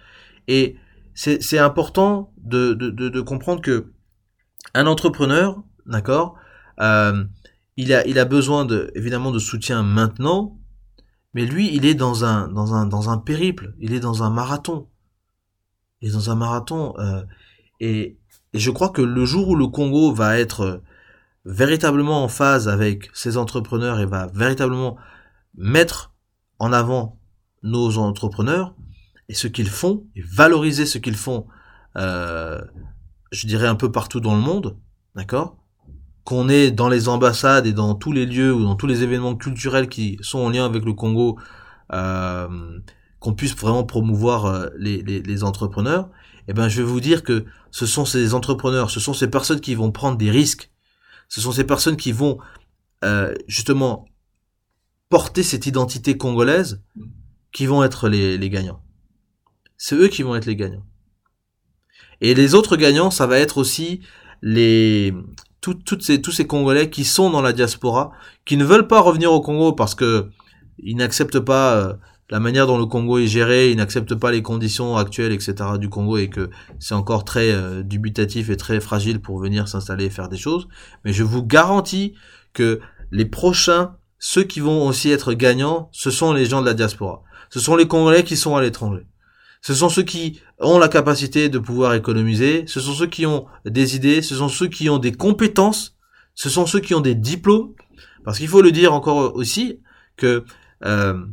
Et 0.46 0.76
c'est 1.14 1.58
important 1.58 2.32
de, 2.38 3.20
comprendre 3.20 3.60
que 3.60 3.92
un 4.74 4.86
entrepreneur, 4.86 5.62
d'accord, 5.86 6.36
Euh, 6.80 7.24
il 7.76 7.92
a, 7.92 8.24
besoin 8.24 8.64
de, 8.64 8.90
évidemment, 8.94 9.30
de 9.30 9.38
soutien 9.38 9.82
maintenant, 9.82 10.58
mais 11.34 11.44
lui, 11.44 11.74
il 11.74 11.84
est 11.86 11.94
dans 11.94 12.24
un, 12.24 12.48
dans 12.48 12.74
un, 12.74 12.86
dans 12.86 13.10
un 13.10 13.18
périple. 13.18 13.74
Il 13.78 13.92
est 13.92 14.00
dans 14.00 14.22
un 14.22 14.30
marathon. 14.30 14.88
Il 16.00 16.08
est 16.08 16.12
dans 16.12 16.30
un 16.30 16.34
marathon. 16.34 16.94
Euh, 16.98 17.22
et, 17.80 18.18
et 18.52 18.58
je 18.58 18.70
crois 18.70 18.90
que 18.90 19.02
le 19.02 19.24
jour 19.24 19.48
où 19.48 19.56
le 19.56 19.68
Congo 19.68 20.12
va 20.12 20.38
être 20.38 20.82
véritablement 21.44 22.22
en 22.24 22.28
phase 22.28 22.68
avec 22.68 23.10
ses 23.14 23.36
entrepreneurs 23.36 24.00
et 24.00 24.06
va 24.06 24.26
véritablement 24.26 24.96
mettre 25.56 26.12
en 26.58 26.72
avant 26.72 27.20
nos 27.62 27.98
entrepreneurs 27.98 28.74
et 29.28 29.34
ce 29.34 29.46
qu'ils 29.46 29.68
font 29.68 30.06
et 30.16 30.22
valoriser 30.22 30.86
ce 30.86 30.98
qu'ils 30.98 31.16
font, 31.16 31.46
euh, 31.96 32.60
je 33.30 33.46
dirais 33.46 33.66
un 33.66 33.74
peu 33.74 33.92
partout 33.92 34.20
dans 34.20 34.34
le 34.34 34.40
monde, 34.40 34.78
d'accord? 35.14 35.56
Qu'on 36.24 36.48
est 36.48 36.70
dans 36.70 36.88
les 36.88 37.08
ambassades 37.08 37.66
et 37.66 37.72
dans 37.72 37.94
tous 37.94 38.12
les 38.12 38.26
lieux 38.26 38.52
ou 38.54 38.62
dans 38.62 38.76
tous 38.76 38.86
les 38.86 39.02
événements 39.02 39.34
culturels 39.34 39.88
qui 39.88 40.18
sont 40.20 40.38
en 40.38 40.50
lien 40.50 40.64
avec 40.64 40.84
le 40.84 40.92
Congo, 40.92 41.38
euh, 41.92 42.48
qu'on 43.18 43.34
puisse 43.34 43.56
vraiment 43.56 43.84
promouvoir 43.84 44.46
euh, 44.46 44.66
les, 44.78 45.02
les, 45.02 45.20
les 45.22 45.44
entrepreneurs. 45.44 46.08
Eh 46.46 46.54
ben, 46.54 46.68
je 46.68 46.82
vais 46.82 46.88
vous 46.88 47.00
dire 47.00 47.22
que 47.22 47.44
ce 47.70 47.86
sont 47.86 48.04
ces 48.04 48.34
entrepreneurs, 48.34 48.90
ce 48.90 49.00
sont 49.00 49.12
ces 49.12 49.28
personnes 49.28 49.60
qui 49.60 49.74
vont 49.74 49.90
prendre 49.90 50.16
des 50.16 50.30
risques, 50.30 50.70
ce 51.28 51.40
sont 51.40 51.52
ces 51.52 51.64
personnes 51.64 51.96
qui 51.96 52.12
vont 52.12 52.38
euh, 53.04 53.34
justement 53.46 54.06
porter 55.08 55.42
cette 55.42 55.66
identité 55.66 56.16
congolaise 56.16 56.82
qui 57.52 57.66
vont 57.66 57.82
être 57.84 58.08
les, 58.08 58.36
les 58.36 58.50
gagnants. 58.50 58.82
C'est 59.76 59.94
eux 59.94 60.08
qui 60.08 60.22
vont 60.22 60.34
être 60.34 60.46
les 60.46 60.56
gagnants. 60.56 60.84
Et 62.20 62.34
les 62.34 62.54
autres 62.54 62.76
gagnants, 62.76 63.10
ça 63.10 63.26
va 63.26 63.38
être 63.38 63.58
aussi 63.58 64.00
les 64.42 65.14
toutes 65.60 66.02
ces, 66.02 66.22
tous 66.22 66.32
ces 66.32 66.46
Congolais 66.46 66.88
qui 66.88 67.04
sont 67.04 67.30
dans 67.30 67.42
la 67.42 67.52
diaspora, 67.52 68.12
qui 68.44 68.56
ne 68.56 68.64
veulent 68.64 68.86
pas 68.86 69.00
revenir 69.00 69.32
au 69.32 69.40
Congo 69.40 69.72
parce 69.72 69.94
que 69.94 70.30
ils 70.78 70.96
n'acceptent 70.96 71.40
pas 71.40 71.76
euh, 71.76 71.94
la 72.30 72.40
manière 72.40 72.66
dont 72.66 72.78
le 72.78 72.86
Congo 72.86 73.18
est 73.18 73.26
géré, 73.26 73.70
ils 73.70 73.76
n'acceptent 73.76 74.14
pas 74.14 74.30
les 74.30 74.42
conditions 74.42 74.96
actuelles, 74.96 75.32
etc. 75.32 75.54
du 75.78 75.88
Congo 75.88 76.18
et 76.18 76.28
que 76.28 76.50
c'est 76.78 76.94
encore 76.94 77.24
très 77.24 77.52
euh, 77.52 77.82
dubitatif 77.82 78.50
et 78.50 78.56
très 78.56 78.80
fragile 78.80 79.20
pour 79.20 79.38
venir 79.38 79.66
s'installer 79.66 80.06
et 80.06 80.10
faire 80.10 80.28
des 80.28 80.36
choses. 80.36 80.68
Mais 81.04 81.12
je 81.12 81.22
vous 81.22 81.42
garantis 81.42 82.14
que 82.52 82.80
les 83.10 83.24
prochains, 83.24 83.96
ceux 84.18 84.44
qui 84.44 84.60
vont 84.60 84.86
aussi 84.86 85.10
être 85.10 85.32
gagnants, 85.32 85.88
ce 85.92 86.10
sont 86.10 86.32
les 86.32 86.44
gens 86.44 86.60
de 86.60 86.66
la 86.66 86.74
diaspora. 86.74 87.22
Ce 87.48 87.60
sont 87.60 87.76
les 87.76 87.88
Congolais 87.88 88.24
qui 88.24 88.36
sont 88.36 88.56
à 88.56 88.62
l'étranger. 88.62 89.06
Ce 89.62 89.74
sont 89.74 89.88
ceux 89.88 90.02
qui 90.02 90.40
ont 90.60 90.78
la 90.78 90.88
capacité 90.88 91.48
de 91.48 91.58
pouvoir 91.58 91.94
économiser, 91.94 92.64
ce 92.66 92.80
sont 92.80 92.92
ceux 92.92 93.06
qui 93.06 93.26
ont 93.26 93.46
des 93.64 93.96
idées, 93.96 94.22
ce 94.22 94.36
sont 94.36 94.48
ceux 94.48 94.68
qui 94.68 94.88
ont 94.88 94.98
des 94.98 95.12
compétences, 95.12 95.96
ce 96.34 96.48
sont 96.48 96.66
ceux 96.66 96.80
qui 96.80 96.94
ont 96.94 97.00
des 97.00 97.14
diplômes, 97.14 97.72
parce 98.24 98.38
qu'il 98.38 98.48
faut 98.48 98.62
le 98.62 98.70
dire 98.70 98.92
encore 98.92 99.34
aussi 99.34 99.80
que 100.16 100.44
euh, 100.84 101.24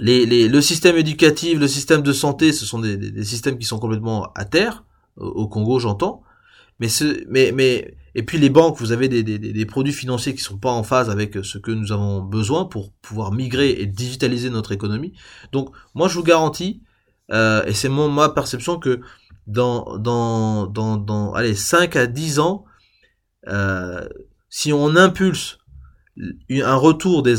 le 0.00 0.60
système 0.60 0.96
éducatif, 0.96 1.58
le 1.58 1.68
système 1.68 2.02
de 2.02 2.12
santé, 2.12 2.52
ce 2.52 2.64
sont 2.64 2.78
des, 2.78 3.24
systèmes 3.24 3.58
qui 3.58 3.66
sont 3.66 3.78
complètement 3.78 4.32
à 4.34 4.44
terre, 4.44 4.84
au, 5.16 5.48
Congo 5.48 5.78
j'entends, 5.78 6.22
mais, 6.78 6.88
et 8.14 8.22
puis 8.22 8.38
les 8.38 8.50
banques, 8.50 8.78
vous 8.78 8.92
avez 8.92 9.08
des, 9.08 9.66
produits 9.66 9.92
financiers 9.92 10.34
qui 10.34 10.42
sont 10.42 10.58
pas 10.58 10.70
en 10.70 10.82
phase 10.82 11.10
avec 11.10 11.38
ce 11.42 11.58
que 11.58 11.70
nous 11.70 11.92
avons 11.92 12.20
besoin 12.20 12.64
pour 12.64 12.92
pouvoir 12.92 13.32
migrer 13.32 13.70
et 13.70 13.86
digitaliser 13.86 14.50
notre 14.50 14.72
économie. 14.72 15.12
Donc 15.52 15.70
moi 15.94 16.08
je 16.08 16.14
vous 16.14 16.24
garantis, 16.24 16.82
euh, 17.32 17.64
et 17.64 17.74
c'est 17.74 17.88
ma 17.88 18.28
perception 18.28 18.78
que 18.78 19.00
dans 19.46 19.96
dans 19.98 20.66
dans 20.66 20.96
dans 20.96 21.32
allez 21.32 21.54
5 21.54 21.96
à 21.96 22.06
10 22.06 22.38
ans 22.38 22.64
euh, 23.48 24.06
si 24.50 24.72
on 24.72 24.94
impulse 24.96 25.57
un 26.50 26.74
retour 26.74 27.22
des 27.22 27.36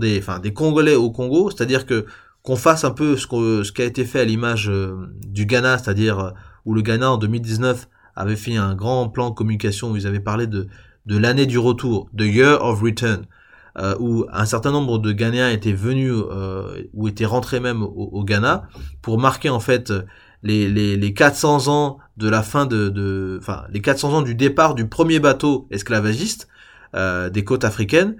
des 0.00 0.18
enfin 0.18 0.38
des 0.38 0.52
Congolais 0.52 0.94
au 0.94 1.10
Congo, 1.10 1.50
c'est-à-dire 1.50 1.86
que 1.86 2.06
qu'on 2.42 2.56
fasse 2.56 2.84
un 2.84 2.90
peu 2.90 3.16
ce, 3.16 3.26
ce 3.62 3.72
qui 3.72 3.82
a 3.82 3.84
été 3.84 4.04
fait 4.04 4.20
à 4.20 4.24
l'image 4.24 4.70
euh, 4.70 4.94
du 5.26 5.44
Ghana, 5.46 5.78
c'est-à-dire 5.78 6.18
euh, 6.18 6.30
où 6.64 6.74
le 6.74 6.82
Ghana 6.82 7.12
en 7.12 7.18
2019 7.18 7.88
avait 8.16 8.36
fait 8.36 8.56
un 8.56 8.74
grand 8.74 9.08
plan 9.08 9.30
de 9.30 9.34
communication 9.34 9.90
où 9.90 9.96
ils 9.96 10.06
avaient 10.06 10.20
parlé 10.20 10.46
de 10.46 10.68
de 11.06 11.16
l'année 11.16 11.46
du 11.46 11.58
retour, 11.58 12.08
the 12.16 12.22
year 12.22 12.62
of 12.62 12.82
return, 12.82 13.24
euh, 13.78 13.94
où 13.98 14.26
un 14.32 14.44
certain 14.44 14.70
nombre 14.70 14.98
de 14.98 15.12
Ghanéens 15.12 15.50
étaient 15.50 15.72
venus 15.72 16.12
euh, 16.12 16.82
ou 16.92 17.08
étaient 17.08 17.24
rentrés 17.24 17.60
même 17.60 17.82
au, 17.82 18.22
Ghana 18.24 18.64
pour 19.00 19.18
marquer 19.18 19.48
en 19.48 19.60
fait 19.60 19.92
les, 20.42 20.68
les, 20.68 20.96
les 20.96 21.14
400 21.14 21.68
ans 21.68 21.98
de 22.16 22.28
la 22.28 22.42
fin 22.42 22.66
de, 22.66 23.38
enfin 23.40 23.64
les 23.70 23.80
400 23.80 24.12
ans 24.12 24.22
du 24.22 24.34
départ 24.34 24.74
du 24.74 24.86
premier 24.88 25.20
bateau 25.20 25.66
esclavagiste 25.70 26.48
des 26.94 27.44
côtes 27.44 27.64
africaines. 27.64 28.16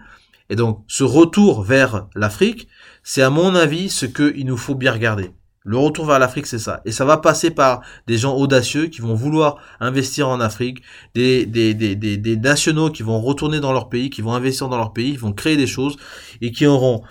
Et 0.48 0.56
donc 0.56 0.84
ce 0.88 1.04
retour 1.04 1.62
vers 1.62 2.08
l'Afrique, 2.14 2.68
c'est 3.02 3.22
à 3.22 3.30
mon 3.30 3.54
avis 3.54 3.88
ce 3.88 4.06
qu'il 4.06 4.46
nous 4.46 4.56
faut 4.56 4.74
bien 4.74 4.92
regarder. 4.92 5.30
Le 5.62 5.76
retour 5.76 6.06
vers 6.06 6.18
l'Afrique, 6.18 6.46
c'est 6.46 6.58
ça. 6.58 6.80
Et 6.86 6.90
ça 6.90 7.04
va 7.04 7.18
passer 7.18 7.50
par 7.50 7.82
des 8.06 8.16
gens 8.16 8.34
audacieux 8.34 8.86
qui 8.86 9.02
vont 9.02 9.14
vouloir 9.14 9.58
investir 9.78 10.26
en 10.26 10.40
Afrique, 10.40 10.82
des, 11.14 11.44
des, 11.44 11.74
des, 11.74 11.94
des, 11.94 12.16
des 12.16 12.36
nationaux 12.36 12.90
qui 12.90 13.02
vont 13.02 13.20
retourner 13.20 13.60
dans 13.60 13.72
leur 13.72 13.90
pays, 13.90 14.08
qui 14.08 14.22
vont 14.22 14.32
investir 14.32 14.68
dans 14.68 14.78
leur 14.78 14.94
pays, 14.94 15.12
qui 15.12 15.18
vont 15.18 15.34
créer 15.34 15.58
des 15.58 15.66
choses 15.66 15.98
et 16.40 16.50
qui 16.50 16.66
auront 16.66 17.02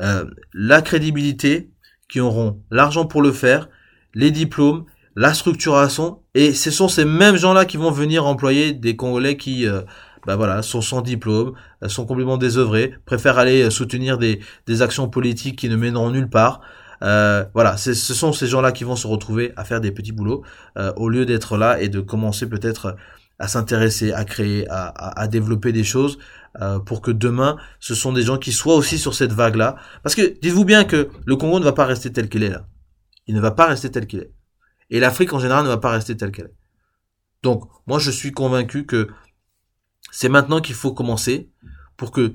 euh, 0.00 0.24
la 0.52 0.82
crédibilité, 0.82 1.70
qui 2.10 2.20
auront 2.20 2.60
l'argent 2.70 3.06
pour 3.06 3.22
le 3.22 3.30
faire, 3.30 3.68
les 4.12 4.32
diplômes, 4.32 4.84
la 5.14 5.32
structuration. 5.32 6.20
Et 6.34 6.52
ce 6.52 6.72
sont 6.72 6.88
ces 6.88 7.04
mêmes 7.04 7.36
gens-là 7.36 7.64
qui 7.64 7.76
vont 7.76 7.92
venir 7.92 8.26
employer 8.26 8.72
des 8.72 8.96
Congolais 8.96 9.36
qui... 9.36 9.66
Euh, 9.66 9.82
bah 10.26 10.36
voilà, 10.36 10.62
sont 10.62 10.80
sans 10.80 11.02
diplôme, 11.02 11.54
sont 11.86 12.06
complètement 12.06 12.38
désœuvrés, 12.38 12.94
préfèrent 13.04 13.38
aller 13.38 13.70
soutenir 13.70 14.18
des, 14.18 14.40
des 14.66 14.82
actions 14.82 15.08
politiques 15.08 15.58
qui 15.58 15.68
ne 15.68 15.76
mèneront 15.76 16.10
nulle 16.10 16.30
part, 16.30 16.60
euh, 17.02 17.44
voilà, 17.52 17.76
ce 17.76 17.94
sont 17.94 18.32
ces 18.32 18.46
gens-là 18.46 18.72
qui 18.72 18.84
vont 18.84 18.96
se 18.96 19.06
retrouver 19.06 19.52
à 19.56 19.64
faire 19.64 19.80
des 19.80 19.92
petits 19.92 20.12
boulots 20.12 20.42
euh, 20.78 20.92
au 20.96 21.08
lieu 21.08 21.26
d'être 21.26 21.56
là 21.56 21.80
et 21.80 21.88
de 21.88 22.00
commencer 22.00 22.48
peut-être 22.48 22.96
à 23.38 23.48
s'intéresser, 23.48 24.12
à 24.12 24.24
créer, 24.24 24.66
à, 24.70 25.20
à, 25.20 25.28
développer 25.28 25.72
des 25.72 25.84
choses 25.84 26.18
euh, 26.62 26.78
pour 26.78 27.02
que 27.02 27.10
demain, 27.10 27.56
ce 27.80 27.94
sont 27.94 28.12
des 28.12 28.22
gens 28.22 28.38
qui 28.38 28.52
soient 28.52 28.76
aussi 28.76 28.98
sur 28.98 29.14
cette 29.14 29.32
vague-là. 29.32 29.76
Parce 30.02 30.14
que 30.14 30.38
dites-vous 30.40 30.64
bien 30.64 30.84
que 30.84 31.10
le 31.26 31.36
Congo 31.36 31.58
ne 31.58 31.64
va 31.64 31.72
pas 31.72 31.84
rester 31.84 32.12
tel 32.12 32.28
qu'il 32.28 32.42
est 32.42 32.50
là. 32.50 32.66
Il 33.26 33.34
ne 33.34 33.40
va 33.40 33.50
pas 33.50 33.66
rester 33.66 33.90
tel 33.90 34.06
qu'il 34.06 34.20
est. 34.20 34.32
Et 34.90 35.00
l'Afrique 35.00 35.32
en 35.32 35.40
général 35.40 35.64
ne 35.64 35.68
va 35.68 35.78
pas 35.78 35.90
rester 35.90 36.16
tel 36.16 36.30
qu'elle 36.30 36.46
est. 36.46 36.54
Donc, 37.42 37.64
moi, 37.86 37.98
je 37.98 38.10
suis 38.10 38.32
convaincu 38.32 38.86
que 38.86 39.08
c'est 40.14 40.28
maintenant 40.28 40.60
qu'il 40.60 40.76
faut 40.76 40.92
commencer 40.92 41.48
pour 41.96 42.12
que 42.12 42.34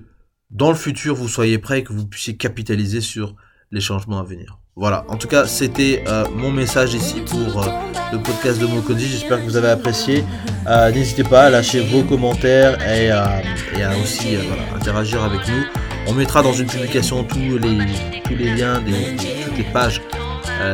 dans 0.52 0.70
le 0.70 0.76
futur, 0.76 1.16
vous 1.16 1.30
soyez 1.30 1.60
prêts 1.60 1.80
et 1.80 1.84
que 1.84 1.94
vous 1.94 2.06
puissiez 2.06 2.36
capitaliser 2.36 3.00
sur 3.00 3.36
les 3.72 3.80
changements 3.80 4.20
à 4.20 4.24
venir. 4.24 4.60
Voilà, 4.76 5.06
en 5.08 5.16
tout 5.16 5.30
cas, 5.30 5.48
c'était 5.48 6.04
euh, 6.08 6.26
mon 6.36 6.52
message 6.52 6.94
ici 6.94 7.22
pour 7.22 7.64
euh, 7.64 7.70
le 8.12 8.22
podcast 8.22 8.60
de 8.60 8.66
Mokonzi. 8.66 9.08
J'espère 9.08 9.38
que 9.38 9.46
vous 9.46 9.56
avez 9.56 9.70
apprécié. 9.70 10.26
Euh, 10.68 10.92
n'hésitez 10.92 11.24
pas 11.24 11.44
à 11.44 11.50
lâcher 11.50 11.80
vos 11.80 12.04
commentaires 12.04 12.78
et, 12.86 13.06
et 13.06 13.84
à 13.84 13.98
aussi 13.98 14.36
interagir 14.76 15.24
avec 15.24 15.48
nous. 15.48 15.64
On 16.08 16.14
mettra 16.14 16.42
dans 16.44 16.54
une 16.54 16.68
publication 16.68 17.24
tous 17.24 17.58
les, 17.60 17.78
tous 18.26 18.36
les 18.36 18.56
liens, 18.56 18.82
des, 18.82 19.16
toutes 19.46 19.58
les 19.58 19.72
pages 19.72 20.02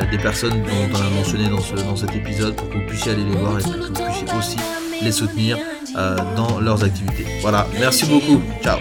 des 0.10 0.18
personnes 0.18 0.64
dont 0.64 0.90
on 0.92 1.02
a 1.02 1.10
mentionné 1.12 1.48
dans, 1.50 1.62
dans 1.84 1.96
cet 1.96 2.16
épisode 2.16 2.56
pour 2.56 2.68
que 2.70 2.80
vous 2.80 2.88
puissiez 2.88 3.12
aller 3.12 3.24
les 3.24 3.36
voir 3.36 3.60
et 3.60 3.64
que 3.64 3.70
vous 3.70 3.94
puissiez 3.94 4.28
aussi 4.36 4.58
les 5.04 5.12
soutenir 5.12 5.60
dans 6.36 6.60
leurs 6.60 6.84
activités. 6.84 7.26
Voilà, 7.42 7.68
merci 7.80 8.06
beaucoup. 8.06 8.42
Ciao. 8.62 8.80